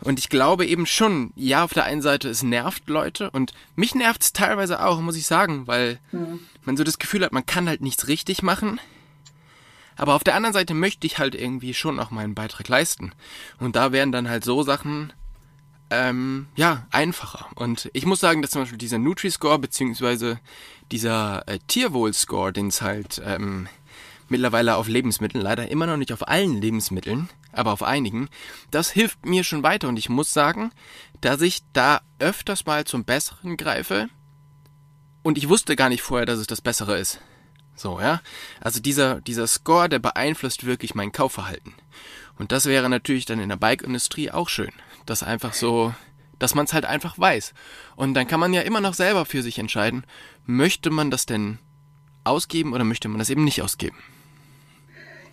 [0.00, 3.94] Und ich glaube eben schon, ja, auf der einen Seite, es nervt Leute und mich
[3.94, 6.40] nervt es teilweise auch, muss ich sagen, weil mhm.
[6.64, 8.80] man so das Gefühl hat, man kann halt nichts richtig machen.
[9.96, 13.12] Aber auf der anderen Seite möchte ich halt irgendwie schon auch meinen Beitrag leisten.
[13.58, 15.12] Und da wären dann halt so Sachen,
[15.90, 17.46] ähm, ja, einfacher.
[17.54, 20.40] Und ich muss sagen, dass zum Beispiel dieser Nutri-Score beziehungsweise
[20.90, 23.68] dieser äh, Tierwohl-Score, den es halt ähm,
[24.28, 28.30] mittlerweile auf Lebensmitteln, leider immer noch nicht auf allen Lebensmitteln, aber auf einigen,
[28.70, 29.88] das hilft mir schon weiter.
[29.88, 30.72] Und ich muss sagen,
[31.20, 34.08] dass ich da öfters mal zum Besseren greife.
[35.22, 37.20] Und ich wusste gar nicht vorher, dass es das Bessere ist.
[37.82, 38.20] So, ja.
[38.60, 41.74] Also dieser, dieser Score, der beeinflusst wirklich mein Kaufverhalten.
[42.38, 44.70] Und das wäre natürlich dann in der Bike-Industrie auch schön.
[45.04, 45.92] Das einfach so,
[46.38, 47.54] dass man es halt einfach weiß.
[47.96, 50.04] Und dann kann man ja immer noch selber für sich entscheiden,
[50.46, 51.58] möchte man das denn
[52.22, 53.96] ausgeben oder möchte man das eben nicht ausgeben?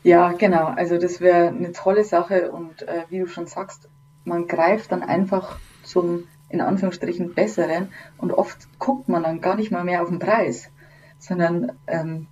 [0.01, 0.65] Ja, genau.
[0.65, 3.87] Also das wäre eine tolle Sache und äh, wie du schon sagst,
[4.25, 9.69] man greift dann einfach zum in Anführungsstrichen besseren und oft guckt man dann gar nicht
[9.69, 10.71] mal mehr auf den Preis
[11.19, 12.27] sondern ähm,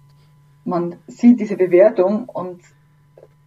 [0.67, 2.61] man sieht diese Bewertung und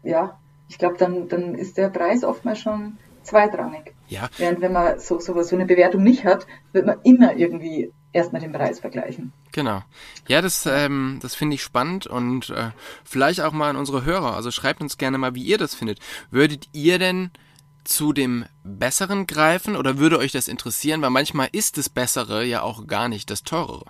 [0.02, 0.38] ja,
[0.70, 3.92] Ich glaube, dann, dann ist der Preis oftmals schon zweitrangig.
[4.06, 4.28] Ja.
[4.38, 8.40] Während wenn man so, so, so eine Bewertung nicht hat, wird man immer irgendwie erstmal
[8.40, 9.32] den Preis vergleichen.
[9.52, 9.82] Genau.
[10.28, 12.70] Ja, das, ähm, das finde ich spannend und äh,
[13.04, 14.36] vielleicht auch mal an unsere Hörer.
[14.36, 15.98] Also schreibt uns gerne mal, wie ihr das findet.
[16.30, 17.30] Würdet ihr denn
[17.82, 21.02] zu dem Besseren greifen oder würde euch das interessieren?
[21.02, 23.86] Weil manchmal ist das Bessere ja auch gar nicht das Teurere.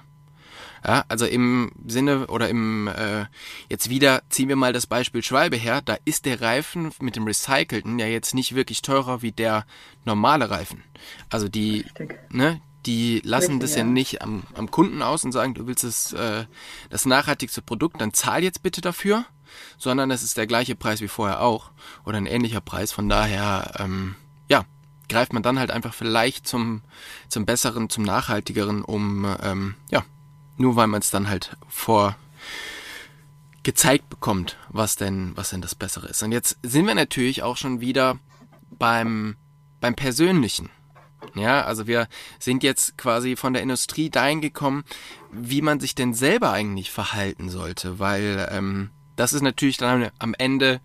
[0.86, 3.26] Ja, also im Sinne oder im äh,
[3.68, 7.24] jetzt wieder ziehen wir mal das Beispiel Schwalbe her, da ist der Reifen mit dem
[7.24, 9.66] recycelten ja jetzt nicht wirklich teurer wie der
[10.04, 10.82] normale Reifen.
[11.28, 12.18] Also die Richtig.
[12.30, 13.84] ne, die lassen Richtig, das ja, ja.
[13.84, 16.46] nicht am, am Kunden aus und sagen, du willst das, äh,
[16.88, 19.26] das nachhaltigste Produkt, dann zahl jetzt bitte dafür,
[19.76, 21.70] sondern es ist der gleiche Preis wie vorher auch
[22.04, 22.92] oder ein ähnlicher Preis.
[22.92, 24.16] Von daher, ähm,
[24.48, 24.64] ja,
[25.08, 26.82] greift man dann halt einfach vielleicht zum,
[27.28, 30.04] zum Besseren, zum Nachhaltigeren, um, ähm, ja,
[30.60, 32.16] nur weil man es dann halt vor
[33.62, 36.22] gezeigt bekommt, was denn, was denn das Bessere ist.
[36.22, 38.18] Und jetzt sind wir natürlich auch schon wieder
[38.70, 39.36] beim,
[39.80, 40.70] beim Persönlichen.
[41.34, 42.08] Ja, also wir
[42.38, 44.84] sind jetzt quasi von der Industrie dahin gekommen,
[45.32, 50.34] wie man sich denn selber eigentlich verhalten sollte, weil ähm, das ist natürlich dann am
[50.38, 50.80] Ende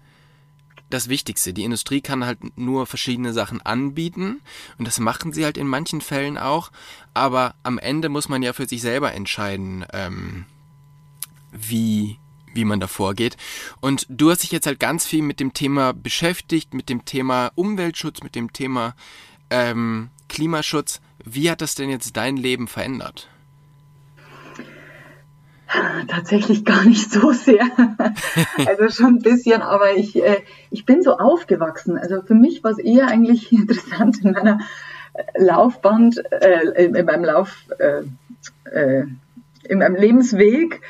[0.90, 1.54] das Wichtigste.
[1.54, 4.42] Die Industrie kann halt nur verschiedene Sachen anbieten
[4.78, 6.72] und das machen sie halt in manchen Fällen auch,
[7.14, 10.46] aber am Ende muss man ja für sich selber entscheiden, ähm,
[11.52, 12.18] wie
[12.54, 13.36] wie man da vorgeht.
[13.82, 17.52] Und du hast dich jetzt halt ganz viel mit dem Thema beschäftigt, mit dem Thema
[17.56, 18.96] Umweltschutz, mit dem Thema
[19.50, 21.02] ähm, Klimaschutz.
[21.24, 23.28] Wie hat das denn jetzt dein Leben verändert?
[26.08, 27.66] Tatsächlich gar nicht so sehr.
[28.66, 31.98] also schon ein bisschen, aber ich, äh, ich bin so aufgewachsen.
[31.98, 34.60] Also für mich war es eher eigentlich interessant in meiner
[35.36, 38.04] Laufbahn, äh, in meinem Lauf, äh,
[38.70, 39.06] äh,
[39.64, 40.82] in meinem Lebensweg,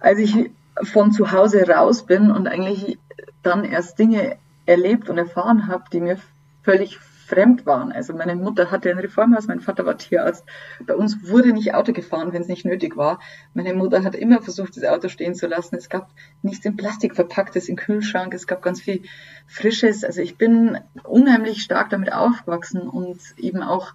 [0.00, 0.50] als ich
[0.82, 2.98] von zu Hause raus bin und eigentlich
[3.42, 6.18] dann erst Dinge erlebt und erfahren habe, die mir
[6.62, 6.98] völlig
[7.30, 7.92] fremd waren.
[7.92, 10.44] Also meine Mutter hatte ein Reformhaus, mein Vater war Tierarzt.
[10.84, 13.20] Bei uns wurde nicht Auto gefahren, wenn es nicht nötig war.
[13.54, 15.76] Meine Mutter hat immer versucht, das Auto stehen zu lassen.
[15.76, 16.10] Es gab
[16.42, 18.34] nichts in Plastik verpacktes im Kühlschrank.
[18.34, 19.02] Es gab ganz viel
[19.46, 20.04] Frisches.
[20.04, 23.94] Also ich bin unheimlich stark damit aufgewachsen und eben auch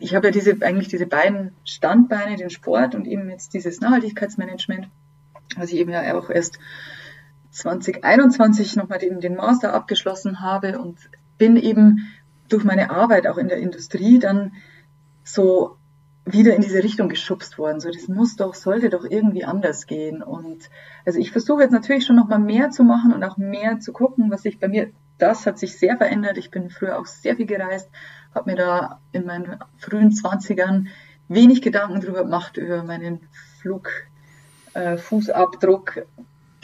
[0.00, 4.88] ich habe ja diese, eigentlich diese beiden Standbeine, den Sport und eben jetzt dieses Nachhaltigkeitsmanagement,
[5.56, 6.58] was ich eben ja auch erst
[7.50, 10.98] 2021 nochmal den, den Master abgeschlossen habe und
[11.38, 12.08] bin eben
[12.48, 14.52] durch meine Arbeit auch in der Industrie dann
[15.22, 15.76] so
[16.26, 17.80] wieder in diese Richtung geschubst worden.
[17.80, 20.22] So, das muss doch, sollte doch irgendwie anders gehen.
[20.22, 20.70] Und
[21.04, 24.30] also ich versuche jetzt natürlich schon nochmal mehr zu machen und auch mehr zu gucken,
[24.30, 26.38] was sich bei mir, das hat sich sehr verändert.
[26.38, 27.90] Ich bin früher auch sehr viel gereist,
[28.34, 30.88] habe mir da in meinen frühen Zwanzigern
[31.28, 33.20] wenig Gedanken drüber gemacht, über meinen
[33.60, 33.90] Flug,
[34.72, 36.06] äh, Fußabdruck.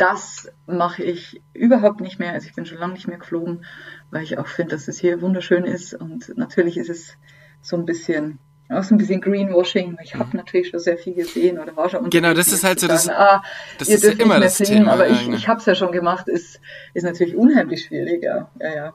[0.01, 2.33] Das mache ich überhaupt nicht mehr.
[2.33, 3.67] Also ich bin schon lange nicht mehr geflogen,
[4.11, 5.93] weil ich auch finde, dass es hier wunderschön ist.
[5.93, 7.19] Und natürlich ist es
[7.61, 8.39] so ein bisschen
[8.71, 9.99] auch so ein bisschen Greenwashing.
[10.03, 12.87] Ich habe natürlich schon sehr viel gesehen oder war schon Genau, das ist halt so
[12.87, 13.09] das.
[13.09, 13.43] Ah,
[13.79, 14.93] das ihr ist ja immer das fliegen, Thema.
[14.93, 16.29] aber ich, ich habe es ja schon gemacht.
[16.29, 16.61] Ist
[16.95, 18.93] ist natürlich unheimlich schwierig, ja, ja, ja.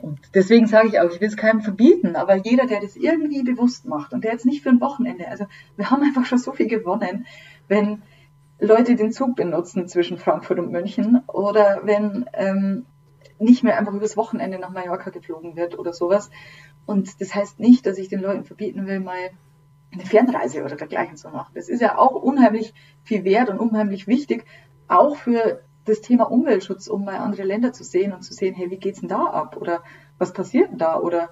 [0.00, 3.42] Und deswegen sage ich auch, ich will es keinem verbieten, aber jeder, der das irgendwie
[3.42, 5.46] bewusst macht und der jetzt nicht für ein Wochenende, also
[5.76, 7.26] wir haben einfach schon so viel gewonnen,
[7.66, 8.02] wenn
[8.64, 12.86] Leute den Zug benutzen zwischen Frankfurt und München oder wenn ähm,
[13.38, 16.30] nicht mehr einfach übers Wochenende nach Mallorca geflogen wird oder sowas.
[16.86, 19.30] Und das heißt nicht, dass ich den Leuten verbieten will, mal
[19.92, 21.52] eine Fernreise oder dergleichen zu machen.
[21.54, 24.44] Das ist ja auch unheimlich viel wert und unheimlich wichtig,
[24.88, 28.70] auch für das Thema Umweltschutz, um mal andere Länder zu sehen und zu sehen, hey,
[28.70, 29.56] wie geht's denn da ab?
[29.56, 29.82] Oder
[30.18, 30.98] was passiert denn da?
[30.98, 31.28] Oder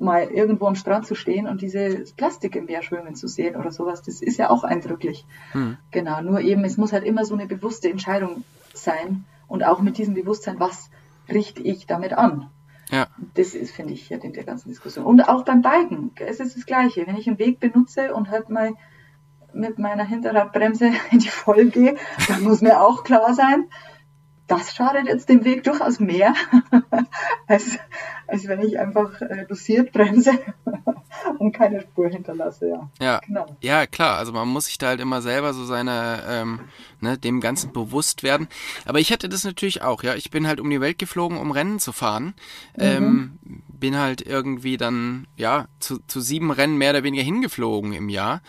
[0.00, 3.70] mal irgendwo am Strand zu stehen und dieses Plastik im Meer schwimmen zu sehen oder
[3.70, 5.26] sowas, das ist ja auch eindrücklich.
[5.52, 5.76] Hm.
[5.90, 8.44] Genau, nur eben, es muss halt immer so eine bewusste Entscheidung
[8.74, 10.90] sein und auch mit diesem Bewusstsein, was
[11.28, 12.48] richte ich damit an?
[12.90, 13.06] Ja.
[13.34, 15.04] Das ist, finde ich, hier in der ganzen Diskussion.
[15.04, 17.06] Und auch beim Biken, es ist das Gleiche.
[17.06, 18.72] Wenn ich einen Weg benutze und halt mal
[19.52, 21.96] mit meiner Hinterradbremse in die Voll gehe,
[22.28, 23.68] dann muss mir auch klar sein,
[24.50, 26.34] das schadet jetzt dem Weg durchaus mehr,
[27.46, 27.78] als,
[28.26, 30.32] als wenn ich einfach äh, dosiert bremse
[31.38, 32.68] und keine Spur hinterlasse.
[32.68, 32.90] Ja.
[33.00, 33.20] Ja.
[33.20, 33.46] Genau.
[33.60, 34.18] ja, klar.
[34.18, 36.60] Also man muss sich da halt immer selber so seine, ähm,
[37.00, 38.48] ne, dem Ganzen bewusst werden.
[38.86, 40.16] Aber ich hatte das natürlich auch, ja.
[40.16, 42.34] Ich bin halt um die Welt geflogen, um Rennen zu fahren.
[42.76, 43.38] Ähm,
[43.68, 48.42] bin halt irgendwie dann, ja, zu, zu sieben Rennen mehr oder weniger hingeflogen im Jahr.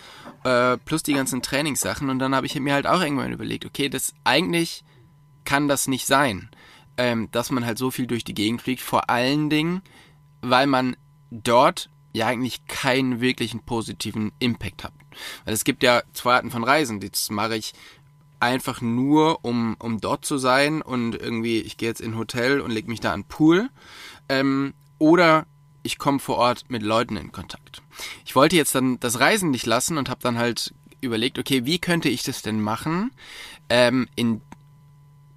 [0.44, 2.10] Äh, plus die ganzen Trainingssachen.
[2.10, 4.84] Und dann habe ich mir halt auch irgendwann überlegt, okay, das eigentlich
[5.44, 6.50] kann das nicht sein,
[6.98, 8.82] ähm, dass man halt so viel durch die Gegend fliegt.
[8.82, 9.82] Vor allen Dingen,
[10.42, 10.96] weil man
[11.30, 14.94] dort ja eigentlich keinen wirklichen positiven Impact hat.
[15.46, 17.00] Weil es gibt ja zwei Arten von Reisen.
[17.00, 17.74] Das mache ich
[18.40, 22.60] einfach nur, um, um dort zu sein und irgendwie, ich gehe jetzt in ein Hotel
[22.60, 23.70] und leg mich da an den Pool.
[24.30, 25.46] Ähm, oder
[25.84, 27.82] ich komme vor Ort mit Leuten in Kontakt.
[28.26, 31.80] Ich wollte jetzt dann das Reisen nicht lassen und habe dann halt überlegt, okay, wie
[31.80, 33.12] könnte ich das denn machen,
[33.70, 34.42] ähm, in,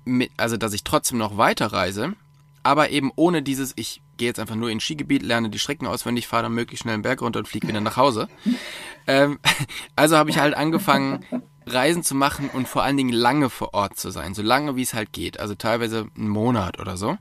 [0.05, 2.15] mit, also dass ich trotzdem noch weiterreise,
[2.63, 6.29] aber eben ohne dieses, ich gehe jetzt einfach nur in Skigebiet, lerne die Strecken auswendig,
[6.29, 8.29] fahre dann möglichst schnell einen Berg runter und fliege wieder nach Hause.
[9.07, 9.39] ähm,
[9.97, 11.25] also habe ich halt angefangen,
[11.67, 14.83] Reisen zu machen und vor allen Dingen lange vor Ort zu sein, so lange wie
[14.83, 17.17] es halt geht, also teilweise einen Monat oder so,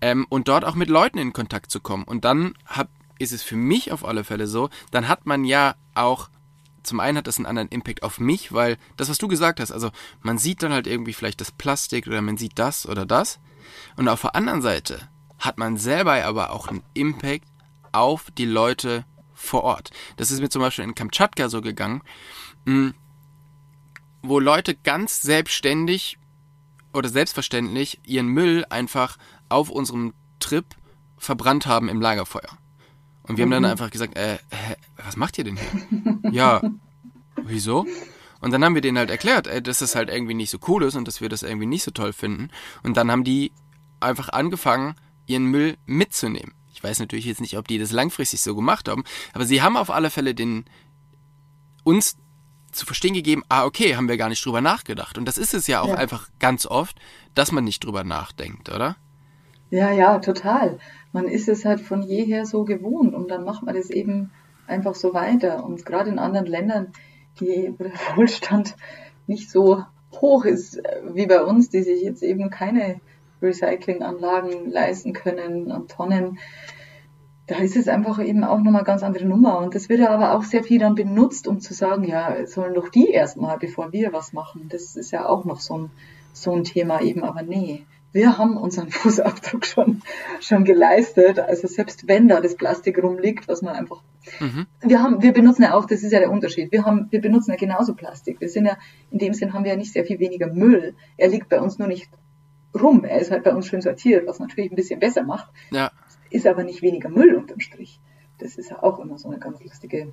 [0.00, 2.04] ähm, und dort auch mit Leuten in Kontakt zu kommen.
[2.04, 5.74] Und dann hab, ist es für mich auf alle Fälle so, dann hat man ja
[5.94, 6.28] auch
[6.88, 9.72] zum einen hat das einen anderen Impact auf mich, weil das, was du gesagt hast,
[9.72, 9.90] also
[10.22, 13.38] man sieht dann halt irgendwie vielleicht das Plastik oder man sieht das oder das.
[13.96, 15.08] Und auf der anderen Seite
[15.38, 17.46] hat man selber aber auch einen Impact
[17.92, 19.90] auf die Leute vor Ort.
[20.16, 22.02] Das ist mir zum Beispiel in Kamtschatka so gegangen.
[22.64, 22.92] Mh,
[24.22, 26.18] wo Leute ganz selbstständig
[26.92, 29.16] oder selbstverständlich ihren Müll einfach
[29.48, 30.66] auf unserem Trip
[31.16, 32.58] verbrannt haben im Lagerfeuer.
[33.22, 33.70] Und wir haben dann mhm.
[33.70, 36.32] einfach gesagt, äh, hä, was macht ihr denn hier?
[36.32, 36.62] ja,
[37.44, 37.86] wieso?
[38.40, 40.84] Und dann haben wir denen halt erklärt, ey, dass das halt irgendwie nicht so cool
[40.84, 42.50] ist und dass wir das irgendwie nicht so toll finden.
[42.82, 43.52] Und dann haben die
[44.00, 44.94] einfach angefangen,
[45.26, 46.54] ihren Müll mitzunehmen.
[46.72, 49.76] Ich weiß natürlich jetzt nicht, ob die das langfristig so gemacht haben, aber sie haben
[49.76, 50.64] auf alle Fälle den
[51.82, 52.16] uns
[52.70, 55.18] zu verstehen gegeben, ah, okay, haben wir gar nicht drüber nachgedacht.
[55.18, 55.94] Und das ist es ja auch ja.
[55.94, 56.96] einfach ganz oft,
[57.34, 58.96] dass man nicht drüber nachdenkt, oder?
[59.70, 60.78] Ja, ja, total.
[61.12, 64.30] Man ist es halt von jeher so gewohnt und dann macht man das eben
[64.68, 65.64] einfach so weiter.
[65.64, 66.92] Und gerade in anderen Ländern,
[67.40, 67.74] die
[68.16, 68.76] Wohlstand
[69.26, 69.84] nicht so
[70.20, 73.00] hoch ist äh, wie bei uns, die sich jetzt eben keine
[73.42, 76.38] Recyclinganlagen leisten können und Tonnen,
[77.46, 79.58] da ist es einfach eben auch nochmal ganz andere Nummer.
[79.58, 82.74] Und das wird ja aber auch sehr viel dann benutzt, um zu sagen, ja, sollen
[82.74, 84.68] doch die erstmal, bevor wir was machen.
[84.68, 85.90] Das ist ja auch noch so ein,
[86.34, 87.86] so ein Thema eben, aber nee.
[88.18, 90.02] Wir haben unseren Fußabdruck schon,
[90.40, 91.38] schon geleistet.
[91.38, 94.02] Also selbst wenn da das Plastik rumliegt, was man einfach,
[94.40, 94.66] mhm.
[94.80, 96.70] wir haben, wir benutzen ja auch, das ist ja der Unterschied.
[96.72, 98.40] Wir haben, wir benutzen ja genauso Plastik.
[98.40, 98.76] Wir sind ja,
[99.10, 100.94] in dem Sinn haben wir ja nicht sehr viel weniger Müll.
[101.16, 102.10] Er liegt bei uns nur nicht
[102.78, 103.04] rum.
[103.04, 105.48] Er ist halt bei uns schön sortiert, was natürlich ein bisschen besser macht.
[105.70, 105.90] Ja
[106.30, 108.00] ist aber nicht weniger Müll unterm Strich.
[108.38, 110.12] Das ist ja auch immer so eine ganz lustige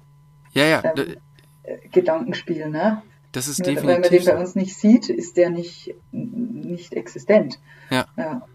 [0.52, 0.84] ja, ja.
[0.84, 1.18] Ähm,
[1.64, 3.04] äh, Gedankenspiel, ne?
[3.36, 3.88] Das ist definitiv.
[3.88, 7.60] Wenn man den bei uns nicht sieht, ist der nicht, nicht existent.
[7.90, 8.06] Ja.
[8.16, 8.48] ja.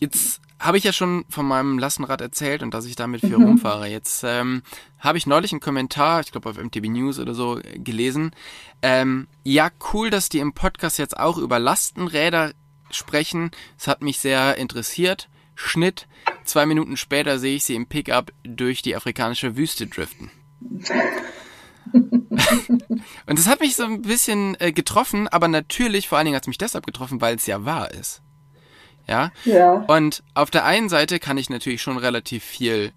[0.00, 3.44] Jetzt habe ich ja schon von meinem Lastenrad erzählt und dass ich damit viel mhm.
[3.44, 3.86] rumfahre.
[3.86, 4.62] Jetzt ähm,
[4.98, 8.32] habe ich neulich einen Kommentar, ich glaube auf MTV News oder so, gelesen.
[8.82, 12.50] Ähm, ja, cool, dass die im Podcast jetzt auch über Lastenräder
[12.90, 13.52] sprechen.
[13.78, 15.28] Es hat mich sehr interessiert.
[15.54, 16.08] Schnitt.
[16.44, 20.32] Zwei Minuten später sehe ich sie im Pickup durch die afrikanische Wüste driften.
[22.88, 26.44] und das hat mich so ein bisschen äh, getroffen, aber natürlich, vor allen Dingen hat
[26.44, 28.22] es mich deshalb getroffen, weil es ja wahr ist.
[29.06, 29.32] Ja?
[29.44, 29.72] ja.
[29.72, 32.92] Und auf der einen Seite kann ich natürlich schon relativ viel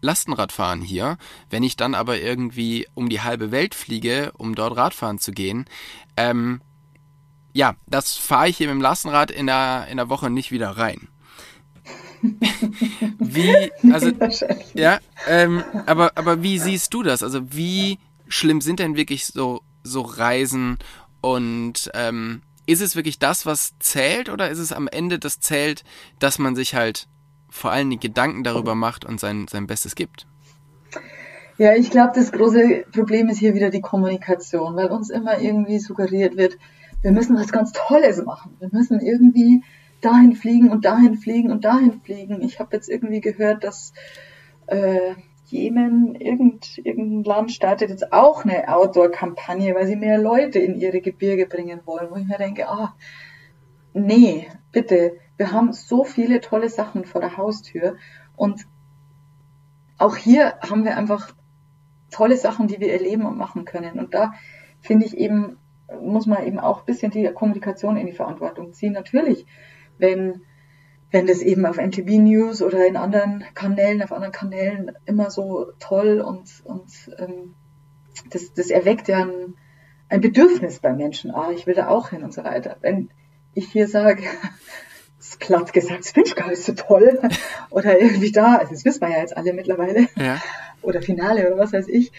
[0.00, 1.16] Lastenrad fahren hier.
[1.48, 5.66] Wenn ich dann aber irgendwie um die halbe Welt fliege, um dort Radfahren zu gehen,
[6.16, 6.60] ähm,
[7.52, 10.70] ja, das fahre ich hier mit dem Lastenrad in der, in der Woche nicht wieder
[10.70, 11.08] rein.
[13.18, 14.10] wie, also,
[14.74, 17.22] ja, ähm, aber, aber wie siehst du das?
[17.22, 17.98] Also, wie
[18.32, 20.78] schlimm sind denn wirklich so, so Reisen
[21.20, 25.84] und, ähm, ist es wirklich das, was zählt oder ist es am Ende das zählt,
[26.18, 27.08] dass man sich halt
[27.50, 30.26] vor allem die Gedanken darüber macht und sein, sein Bestes gibt?
[31.58, 35.78] Ja, ich glaube, das große Problem ist hier wieder die Kommunikation, weil uns immer irgendwie
[35.78, 36.56] suggeriert wird,
[37.02, 38.56] wir müssen was ganz Tolles machen.
[38.58, 39.62] Wir müssen irgendwie
[40.00, 42.40] dahin fliegen und dahin fliegen und dahin fliegen.
[42.42, 43.92] Ich habe jetzt irgendwie gehört, dass
[44.66, 45.14] äh,
[45.52, 51.00] Jemen, irgend, irgendein Land startet jetzt auch eine Outdoor-Kampagne, weil sie mehr Leute in ihre
[51.00, 52.94] Gebirge bringen wollen, wo ich mir denke, ah,
[53.92, 57.96] nee, bitte, wir haben so viele tolle Sachen vor der Haustür
[58.36, 58.66] und
[59.98, 61.32] auch hier haben wir einfach
[62.10, 63.98] tolle Sachen, die wir erleben und machen können.
[63.98, 64.32] Und da
[64.80, 65.58] finde ich eben,
[66.00, 68.92] muss man eben auch ein bisschen die Kommunikation in die Verantwortung ziehen.
[68.92, 69.46] Natürlich
[70.02, 70.42] wenn,
[71.12, 75.72] wenn das eben auf NTV News oder in anderen Kanälen, auf anderen Kanälen immer so
[75.78, 77.54] toll und, und ähm,
[78.30, 79.54] das, das erweckt ja ein,
[80.08, 82.76] ein Bedürfnis bei Menschen, ah, ich will da auch hin und so weiter.
[82.80, 83.10] Wenn
[83.52, 84.22] ich hier sage,
[85.18, 87.20] das platt gesagt, Finchka ist so toll
[87.70, 90.40] oder irgendwie da, also das wissen wir ja jetzt alle mittlerweile, ja.
[90.80, 92.10] oder Finale oder was weiß ich,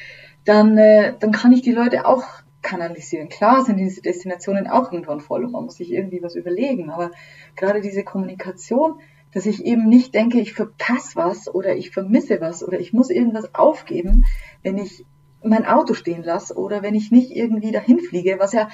[0.46, 2.26] dann, äh, dann kann ich die Leute auch
[2.64, 3.30] kanalisieren.
[3.30, 7.12] Klar sind diese Destinationen auch irgendwann voll und man muss sich irgendwie was überlegen, aber
[7.56, 9.00] gerade diese Kommunikation,
[9.34, 13.10] dass ich eben nicht denke, ich verpasse was oder ich vermisse was oder ich muss
[13.10, 14.26] irgendwas aufgeben,
[14.62, 15.06] wenn ich
[15.44, 18.70] mein Auto stehen lasse oder wenn ich nicht irgendwie dahin fliege, was ja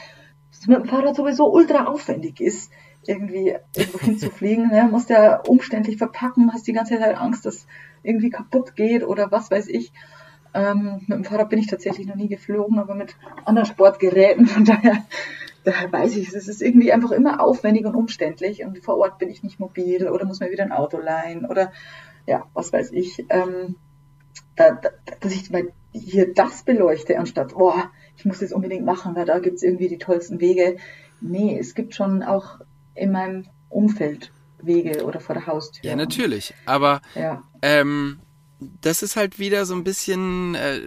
[0.68, 2.72] mit dem Fahrrad sowieso ultra aufwendig ist,
[3.06, 4.70] irgendwie irgendwo hinzufliegen.
[4.70, 4.88] Ne?
[4.92, 7.66] Musst ja umständlich verpacken, hast die ganze Zeit Angst, dass
[8.04, 9.92] irgendwie kaputt geht oder was weiß ich.
[10.54, 14.48] Ähm, mit dem Fahrrad bin ich tatsächlich noch nie geflogen, aber mit anderen Sportgeräten.
[14.48, 15.06] Von daher,
[15.64, 19.30] daher weiß ich, es ist irgendwie einfach immer aufwendig und umständlich und vor Ort bin
[19.30, 21.72] ich nicht mobil oder muss mir wieder ein Auto leihen oder
[22.26, 23.26] ja, was weiß ich.
[23.30, 23.76] Ähm,
[24.56, 24.90] da, da,
[25.20, 29.40] dass ich mal hier das beleuchte, anstatt, boah, ich muss das unbedingt machen, weil da
[29.40, 30.78] gibt es irgendwie die tollsten Wege.
[31.22, 32.60] Nee, es gibt schon auch
[32.96, 34.32] in meinem Umfeld
[34.62, 35.90] Wege oder vor der Haustür.
[35.90, 36.54] Ja, natürlich.
[36.66, 37.44] Aber ja.
[37.62, 38.20] Ähm,
[38.60, 40.82] das ist halt wieder so ein bisschen äh,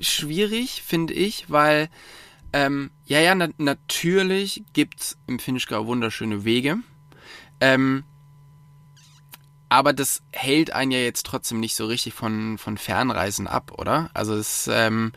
[0.00, 1.88] schwierig, finde ich, weil
[2.52, 6.78] ähm, ja, ja, na natürlich gibt's im Finchgau wunderschöne Wege.
[7.60, 8.04] Ähm,
[9.68, 14.10] aber das hält einen ja jetzt trotzdem nicht so richtig von, von Fernreisen ab, oder?
[14.14, 15.12] Also es, ähm,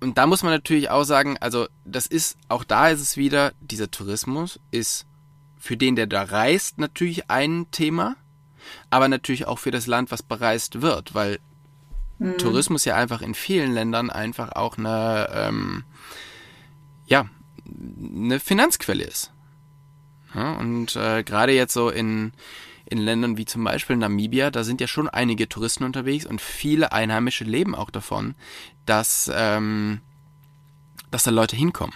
[0.00, 3.52] und da muss man natürlich auch sagen, also das ist, auch da ist es wieder,
[3.60, 5.06] dieser Tourismus ist
[5.58, 8.14] für den, der da reist, natürlich ein Thema,
[8.90, 11.38] aber natürlich auch für das Land, was bereist wird, weil
[12.18, 12.38] mhm.
[12.38, 15.84] Tourismus ja einfach in vielen Ländern einfach auch eine, ähm,
[17.06, 17.28] ja,
[17.66, 19.32] eine Finanzquelle ist.
[20.34, 22.32] Ja, und äh, gerade jetzt so in,
[22.84, 26.92] in Ländern wie zum Beispiel Namibia, da sind ja schon einige Touristen unterwegs und viele
[26.92, 28.34] Einheimische leben auch davon,
[28.84, 30.00] dass, ähm,
[31.10, 31.94] dass da Leute hinkommen.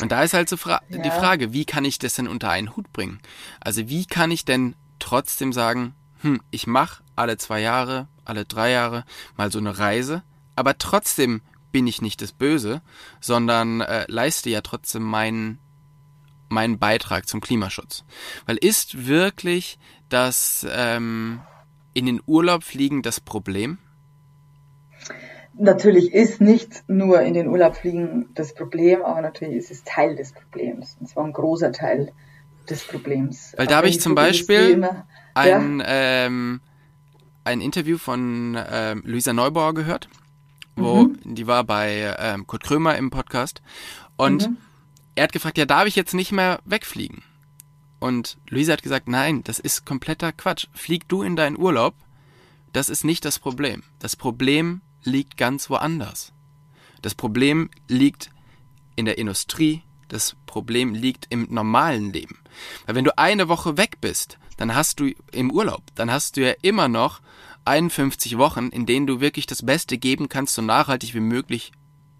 [0.00, 0.98] Und da ist halt so fra ja.
[0.98, 3.20] die Frage, wie kann ich das denn unter einen Hut bringen?
[3.60, 8.70] Also wie kann ich denn trotzdem sagen, hm, ich mache alle zwei Jahre, alle drei
[8.70, 9.04] Jahre
[9.36, 10.22] mal so eine Reise,
[10.56, 11.42] aber trotzdem
[11.72, 12.82] bin ich nicht das Böse,
[13.20, 15.58] sondern äh, leiste ja trotzdem meinen
[16.48, 18.04] meinen Beitrag zum Klimaschutz.
[18.44, 19.78] Weil ist wirklich
[20.10, 21.40] das ähm,
[21.94, 23.78] in den Urlaub fliegen das Problem?
[25.54, 30.14] Natürlich ist nicht nur in den Urlaub fliegen das Problem, aber natürlich ist es Teil
[30.14, 30.96] des Problems.
[31.00, 32.12] Und zwar ein großer Teil
[32.68, 33.54] des Problems.
[33.56, 35.86] Weil da habe ich zum Beispiel immer, ein, ja?
[35.86, 36.60] ähm,
[37.44, 40.08] ein Interview von ähm, Luisa Neubauer gehört,
[40.76, 41.18] wo mhm.
[41.34, 43.62] die war bei ähm, Kurt Krömer im Podcast
[44.16, 44.56] und mhm
[45.14, 47.22] er hat gefragt, ja, darf ich jetzt nicht mehr wegfliegen?
[48.00, 50.66] Und Luisa hat gesagt, nein, das ist kompletter Quatsch.
[50.72, 51.94] Flieg du in deinen Urlaub.
[52.72, 53.82] Das ist nicht das Problem.
[53.98, 56.32] Das Problem liegt ganz woanders.
[57.02, 58.30] Das Problem liegt
[58.96, 59.82] in der Industrie.
[60.12, 62.38] Das Problem liegt im normalen Leben.
[62.84, 66.42] Weil wenn du eine Woche weg bist, dann hast du im Urlaub, dann hast du
[66.42, 67.22] ja immer noch
[67.64, 71.72] 51 Wochen, in denen du wirklich das Beste geben kannst, so nachhaltig wie möglich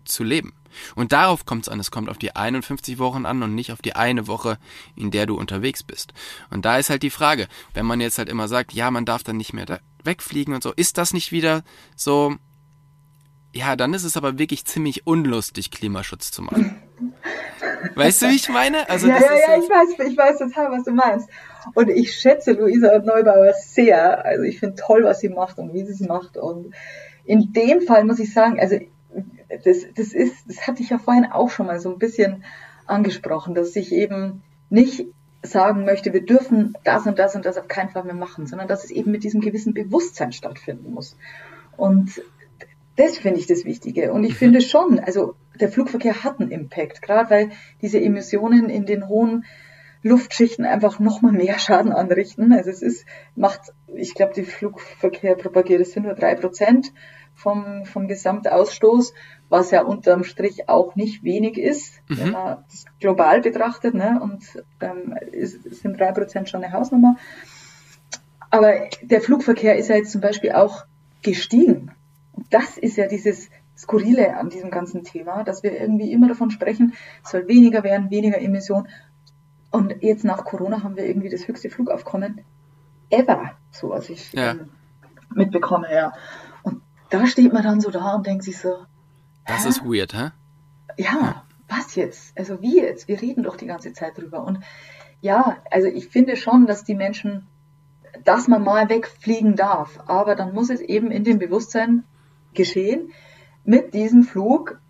[0.07, 0.55] zu leben.
[0.95, 1.81] Und darauf kommt es an.
[1.81, 4.59] Es kommt auf die 51 Wochen an und nicht auf die eine Woche,
[4.97, 6.15] in der du unterwegs bist.
[6.49, 9.23] Und da ist halt die Frage, wenn man jetzt halt immer sagt, ja, man darf
[9.23, 11.63] dann nicht mehr wegfliegen und so, ist das nicht wieder
[11.95, 12.37] so,
[13.53, 16.82] ja, dann ist es aber wirklich ziemlich unlustig, Klimaschutz zu machen.
[17.95, 18.89] Weißt du, wie ich meine?
[18.89, 21.29] Also ja, ja, ja, ich weiß, ich weiß total, was du meinst.
[21.75, 24.25] Und ich schätze Luisa Neubauer sehr.
[24.25, 26.37] Also ich finde toll, was sie macht und wie sie es macht.
[26.37, 26.75] Und
[27.25, 28.79] in dem Fall muss ich sagen, also
[29.65, 32.45] das, das ist, das hatte ich ja vorhin auch schon mal so ein bisschen
[32.87, 35.07] angesprochen, dass ich eben nicht
[35.43, 38.69] sagen möchte, wir dürfen das und das und das auf keinen Fall mehr machen, sondern
[38.69, 41.17] dass es eben mit diesem gewissen Bewusstsein stattfinden muss.
[41.77, 42.23] Und
[42.97, 44.13] das finde ich das Wichtige.
[44.13, 47.51] Und ich finde schon, also der Flugverkehr hat einen Impact, gerade weil
[47.81, 49.45] diese Emissionen in den hohen
[50.03, 52.53] Luftschichten einfach nochmal mehr Schaden anrichten.
[52.53, 56.93] Also es ist, macht, ich glaube, die Flugverkehr propagiert, es sind nur drei Prozent
[57.35, 59.15] vom, vom Gesamtausstoß,
[59.49, 62.19] was ja unterm Strich auch nicht wenig ist, mhm.
[62.19, 64.21] wenn man das global betrachtet, ne?
[64.23, 64.45] und
[64.81, 67.17] ähm, ist, sind drei Prozent schon eine Hausnummer.
[68.51, 70.85] Aber der Flugverkehr ist ja jetzt zum Beispiel auch
[71.23, 71.93] gestiegen.
[72.33, 73.49] Und das ist ja dieses
[73.83, 78.11] Skurrile an diesem ganzen Thema, dass wir irgendwie immer davon sprechen, es soll weniger werden,
[78.11, 78.89] weniger Emission.
[79.71, 82.43] Und jetzt nach Corona haben wir irgendwie das höchste Flugaufkommen
[83.11, 84.53] ever, so was ich ja.
[84.53, 84.71] ähm,
[85.35, 86.13] mitbekomme, ja
[87.13, 88.87] da steht man dann so da und denkt sich so.
[89.47, 90.31] Das ist weird, hä?
[90.97, 92.37] Ja, ja, was jetzt?
[92.39, 93.07] Also wie jetzt?
[93.07, 94.45] Wir reden doch die ganze Zeit drüber.
[94.45, 94.61] Und
[95.21, 97.47] ja, also ich finde schon, dass die Menschen,
[98.25, 102.05] dass man mal wegfliegen darf, aber dann muss es eben in dem Bewusstsein
[102.55, 103.13] geschehen.
[103.65, 104.81] Mit diesem Flug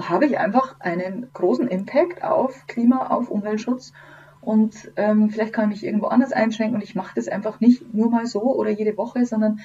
[0.00, 3.92] habe ich einfach einen großen Impact auf Klima, auf Umweltschutz
[4.40, 7.92] und ähm, vielleicht kann ich mich irgendwo anders einschränken und ich mache das einfach nicht
[7.92, 9.60] nur mal so oder jede Woche, sondern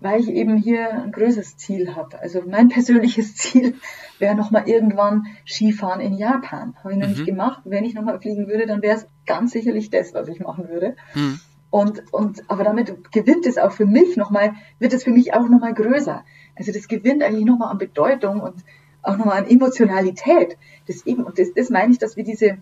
[0.00, 2.20] weil ich eben hier ein größeres Ziel habe.
[2.20, 3.74] Also mein persönliches Ziel
[4.18, 6.74] wäre nochmal irgendwann Skifahren in Japan.
[6.82, 7.12] Habe ich noch mhm.
[7.14, 7.62] nicht gemacht.
[7.64, 10.96] Wenn ich nochmal fliegen würde, dann wäre es ganz sicherlich das, was ich machen würde.
[11.14, 11.40] Mhm.
[11.70, 15.48] Und, und, aber damit gewinnt es auch für mich nochmal, wird es für mich auch
[15.48, 16.24] nochmal größer.
[16.58, 18.64] Also das gewinnt eigentlich nochmal an Bedeutung und
[19.02, 20.58] auch nochmal an Emotionalität.
[20.86, 22.58] Das eben, und das, das meine ich, dass wir diese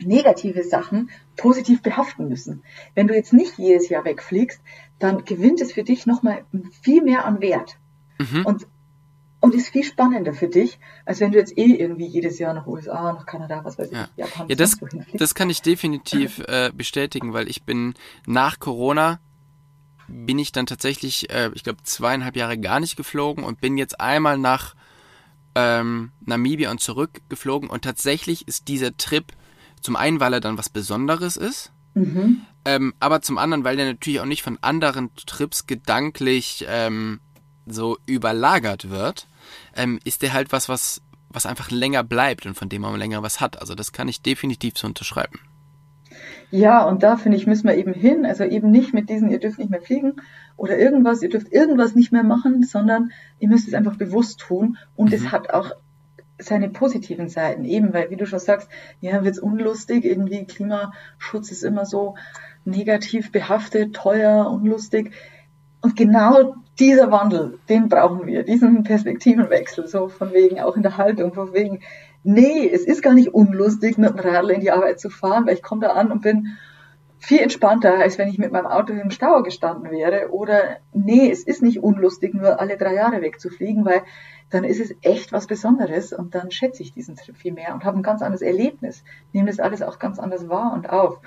[0.00, 2.62] negative Sachen positiv behaften müssen.
[2.94, 4.60] Wenn du jetzt nicht jedes Jahr wegfliegst,
[4.98, 6.44] dann gewinnt es für dich nochmal
[6.82, 7.76] viel mehr an Wert.
[8.18, 8.46] Mhm.
[8.46, 8.66] Und,
[9.40, 12.66] und ist viel spannender für dich, als wenn du jetzt eh irgendwie jedes Jahr nach
[12.66, 14.08] USA, nach Kanada, was weiß ich, ja.
[14.16, 14.76] Japan, ja, das,
[15.14, 17.94] das kann ich definitiv äh, bestätigen, weil ich bin
[18.26, 19.20] nach Corona
[20.08, 24.00] bin ich dann tatsächlich, äh, ich glaube, zweieinhalb Jahre gar nicht geflogen und bin jetzt
[24.00, 24.74] einmal nach
[25.54, 29.32] ähm, Namibia und zurück geflogen und tatsächlich ist dieser Trip
[29.80, 32.42] zum einen, weil er dann was Besonderes ist, mhm.
[32.64, 37.20] ähm, aber zum anderen, weil der natürlich auch nicht von anderen Trips gedanklich ähm,
[37.66, 39.28] so überlagert wird,
[39.74, 43.22] ähm, ist der halt was, was, was einfach länger bleibt und von dem man länger
[43.22, 43.60] was hat.
[43.60, 45.40] Also das kann ich definitiv so unterschreiben.
[46.50, 48.24] Ja, und da finde ich, müssen wir eben hin.
[48.24, 50.16] Also eben nicht mit diesen, ihr dürft nicht mehr fliegen
[50.56, 54.78] oder irgendwas, ihr dürft irgendwas nicht mehr machen, sondern ihr müsst es einfach bewusst tun.
[54.96, 55.14] Und mhm.
[55.14, 55.72] es hat auch
[56.38, 58.68] seine positiven Seiten, eben weil, wie du schon sagst,
[59.00, 62.14] ja, wird's unlustig, irgendwie Klimaschutz ist immer so
[62.64, 65.12] negativ behaftet, teuer, unlustig.
[65.80, 70.96] Und genau dieser Wandel, den brauchen wir, diesen Perspektivenwechsel, so von wegen auch in der
[70.96, 71.80] Haltung, von wegen,
[72.22, 75.54] nee, es ist gar nicht unlustig, mit dem Radl in die Arbeit zu fahren, weil
[75.54, 76.58] ich komme da an und bin
[77.18, 80.30] viel entspannter, als wenn ich mit meinem Auto im Stau gestanden wäre.
[80.30, 84.02] Oder nee, es ist nicht unlustig, nur alle drei Jahre wegzufliegen, weil
[84.50, 87.84] dann ist es echt was Besonderes und dann schätze ich diesen Trip viel mehr und
[87.84, 91.20] habe ein ganz anderes Erlebnis, nehme das alles auch ganz anders wahr und auf.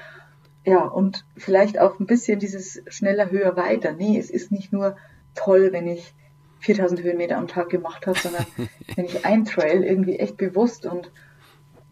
[0.63, 3.93] Ja, und vielleicht auch ein bisschen dieses schneller, höher, weiter.
[3.93, 4.95] Nee, es ist nicht nur
[5.35, 6.13] toll, wenn ich
[6.61, 8.45] 4000 Höhenmeter am Tag gemacht habe, sondern
[8.95, 11.11] wenn ich ein Trail irgendwie echt bewusst und,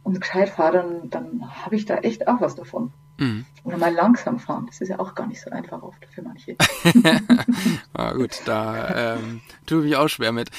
[0.04, 2.94] und gescheit fahre, dann, dann habe ich da echt auch was davon.
[3.18, 3.46] Mhm.
[3.66, 6.56] Oder mal langsam fahren, das ist ja auch gar nicht so einfach oft für manche.
[7.94, 10.50] ah, gut, da ähm, tue ich mich auch schwer mit.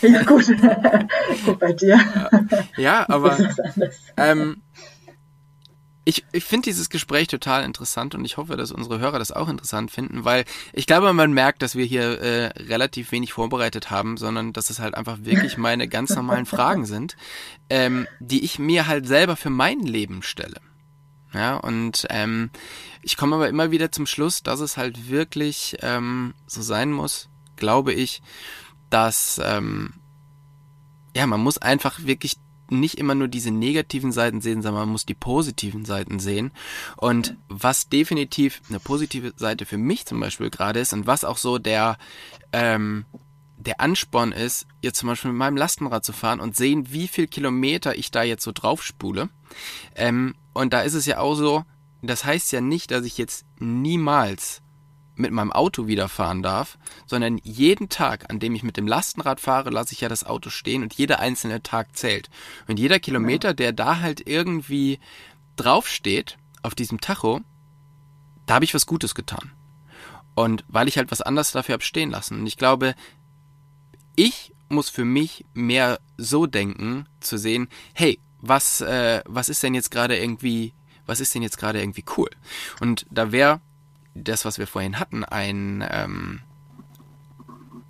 [0.00, 0.46] ja gut,
[1.44, 2.00] gut bei dir.
[2.78, 3.36] Ja, aber
[4.16, 4.62] ähm,
[6.04, 9.48] ich, ich finde dieses Gespräch total interessant und ich hoffe, dass unsere Hörer das auch
[9.48, 14.16] interessant finden, weil ich glaube, man merkt, dass wir hier äh, relativ wenig vorbereitet haben,
[14.16, 17.16] sondern dass es halt einfach wirklich meine ganz normalen Fragen sind,
[17.68, 20.60] ähm, die ich mir halt selber für mein Leben stelle.
[21.32, 22.50] Ja, und ähm,
[23.02, 27.28] ich komme aber immer wieder zum Schluss, dass es halt wirklich ähm, so sein muss,
[27.56, 28.20] glaube ich,
[28.88, 29.92] dass ähm,
[31.14, 32.36] ja, man muss einfach wirklich
[32.70, 36.52] nicht immer nur diese negativen Seiten sehen, sondern man muss die positiven Seiten sehen.
[36.96, 41.38] Und was definitiv eine positive Seite für mich zum Beispiel gerade ist und was auch
[41.38, 41.98] so der,
[42.52, 43.04] ähm,
[43.56, 47.26] der Ansporn ist, jetzt zum Beispiel mit meinem Lastenrad zu fahren und sehen, wie viel
[47.26, 49.28] Kilometer ich da jetzt so draufspule.
[49.94, 51.64] Ähm, und da ist es ja auch so,
[52.02, 54.62] das heißt ja nicht, dass ich jetzt niemals
[55.20, 59.40] mit meinem Auto wieder fahren darf, sondern jeden Tag, an dem ich mit dem Lastenrad
[59.40, 62.30] fahre, lasse ich ja das Auto stehen und jeder einzelne Tag zählt.
[62.66, 64.98] Und jeder Kilometer, der da halt irgendwie
[65.56, 67.40] draufsteht, auf diesem Tacho,
[68.46, 69.52] da habe ich was Gutes getan.
[70.34, 72.40] Und weil ich halt was anderes dafür habe stehen lassen.
[72.40, 72.94] Und ich glaube,
[74.16, 79.74] ich muss für mich mehr so denken, zu sehen, hey, was, äh, was ist denn
[79.74, 80.72] jetzt gerade irgendwie,
[81.06, 82.30] was ist denn jetzt gerade irgendwie cool?
[82.80, 83.60] Und da wäre
[84.14, 86.40] das, was wir vorhin hatten, ein, ähm,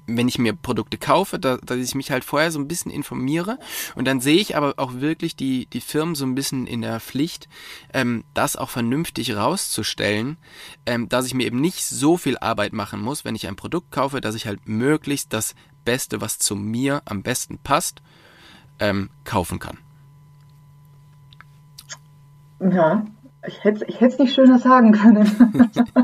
[0.07, 3.59] wenn ich mir Produkte kaufe, da, dass ich mich halt vorher so ein bisschen informiere
[3.95, 7.01] und dann sehe ich aber auch wirklich die, die Firmen so ein bisschen in der
[7.01, 7.49] Pflicht,
[7.93, 10.37] ähm, das auch vernünftig rauszustellen,
[10.87, 13.91] ähm, dass ich mir eben nicht so viel Arbeit machen muss, wenn ich ein Produkt
[13.91, 15.55] kaufe, dass ich halt möglichst das
[15.85, 18.03] Beste, was zu mir am besten passt,
[18.79, 19.79] ähm, kaufen kann.
[22.61, 23.07] Ja,
[23.47, 25.31] ich hätte ich es nicht schöner sagen können.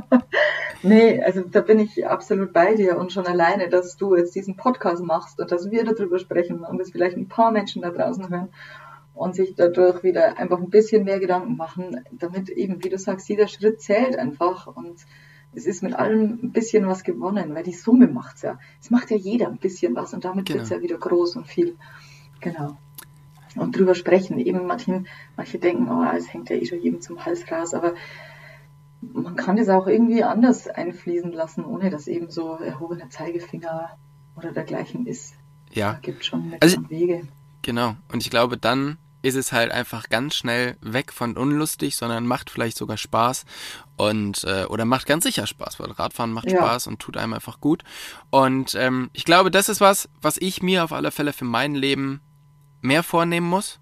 [0.83, 4.57] nee, also da bin ich absolut bei dir und schon alleine, dass du jetzt diesen
[4.57, 8.29] Podcast machst und dass wir darüber sprechen und dass vielleicht ein paar Menschen da draußen
[8.31, 8.49] hören
[9.15, 13.29] und sich dadurch wieder einfach ein bisschen mehr Gedanken machen, damit eben, wie du sagst,
[13.29, 15.05] jeder Schritt zählt einfach und
[15.55, 18.59] es ist mit allem ein bisschen was gewonnen, weil die Summe macht's ja.
[18.81, 20.59] Es macht ja jeder ein bisschen was und damit genau.
[20.59, 21.77] wird's ja wieder groß und viel.
[22.41, 22.77] Genau
[23.57, 24.39] und drüber sprechen.
[24.39, 27.95] Eben manchen, manche denken, oh, es hängt ja eh schon jedem zum Hals raus, aber
[29.01, 33.91] man kann das auch irgendwie anders einfließen lassen, ohne dass eben so erhobener Zeigefinger
[34.37, 35.35] oder dergleichen ist.
[35.73, 35.93] Ja.
[35.93, 37.27] Da gibt schon also, Wege.
[37.63, 37.97] Genau.
[38.13, 42.49] Und ich glaube, dann ist es halt einfach ganz schnell weg von unlustig, sondern macht
[42.49, 43.45] vielleicht sogar Spaß
[43.97, 46.59] und äh, oder macht ganz sicher Spaß, weil Radfahren macht ja.
[46.59, 47.83] Spaß und tut einem einfach gut.
[48.31, 51.75] Und ähm, ich glaube, das ist was, was ich mir auf alle Fälle für mein
[51.75, 52.21] Leben
[52.87, 53.81] mehr vornehmen muss,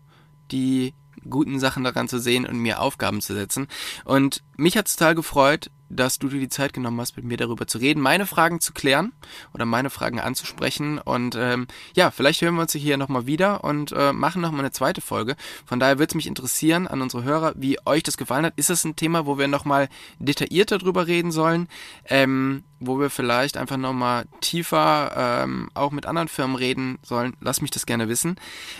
[0.51, 0.95] die
[1.29, 3.69] guten Sachen daran zu sehen und mir Aufgaben zu setzen.
[4.05, 7.37] Und mich hat es total gefreut, dass du dir die Zeit genommen hast, mit mir
[7.37, 9.13] darüber zu reden, meine Fragen zu klären
[9.53, 10.99] oder meine Fragen anzusprechen.
[10.99, 14.73] Und ähm, ja, vielleicht hören wir uns hier nochmal wieder und äh, machen nochmal eine
[14.73, 15.37] zweite Folge.
[15.65, 18.55] Von daher würde es mich interessieren an unsere Hörer, wie euch das gefallen hat.
[18.57, 19.89] Ist es ein Thema, wo wir nochmal
[20.19, 21.69] detaillierter drüber reden sollen?
[22.07, 25.13] Ähm, wo wir vielleicht einfach nochmal tiefer
[25.45, 27.37] ähm, auch mit anderen Firmen reden sollen?
[27.41, 28.37] Lass mich das gerne wissen.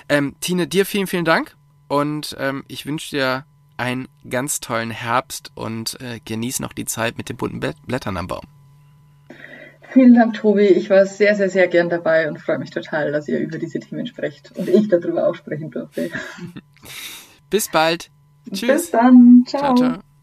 [0.09, 1.57] Ähm, Tine, dir vielen, vielen Dank
[1.89, 3.45] und ähm, ich wünsche dir
[3.77, 8.27] einen ganz tollen Herbst und äh, genieß noch die Zeit mit den bunten Blättern am
[8.27, 8.45] Baum.
[9.93, 10.67] Vielen Dank, Tobi.
[10.67, 13.79] Ich war sehr, sehr, sehr gern dabei und freue mich total, dass ihr über diese
[13.79, 16.11] Themen sprecht und ich darüber auch sprechen durfte.
[17.51, 18.11] Bis bald.
[18.53, 18.67] Tschüss.
[18.67, 19.45] Bis dann.
[19.47, 19.75] ciao.
[19.75, 20.14] ciao, ciao.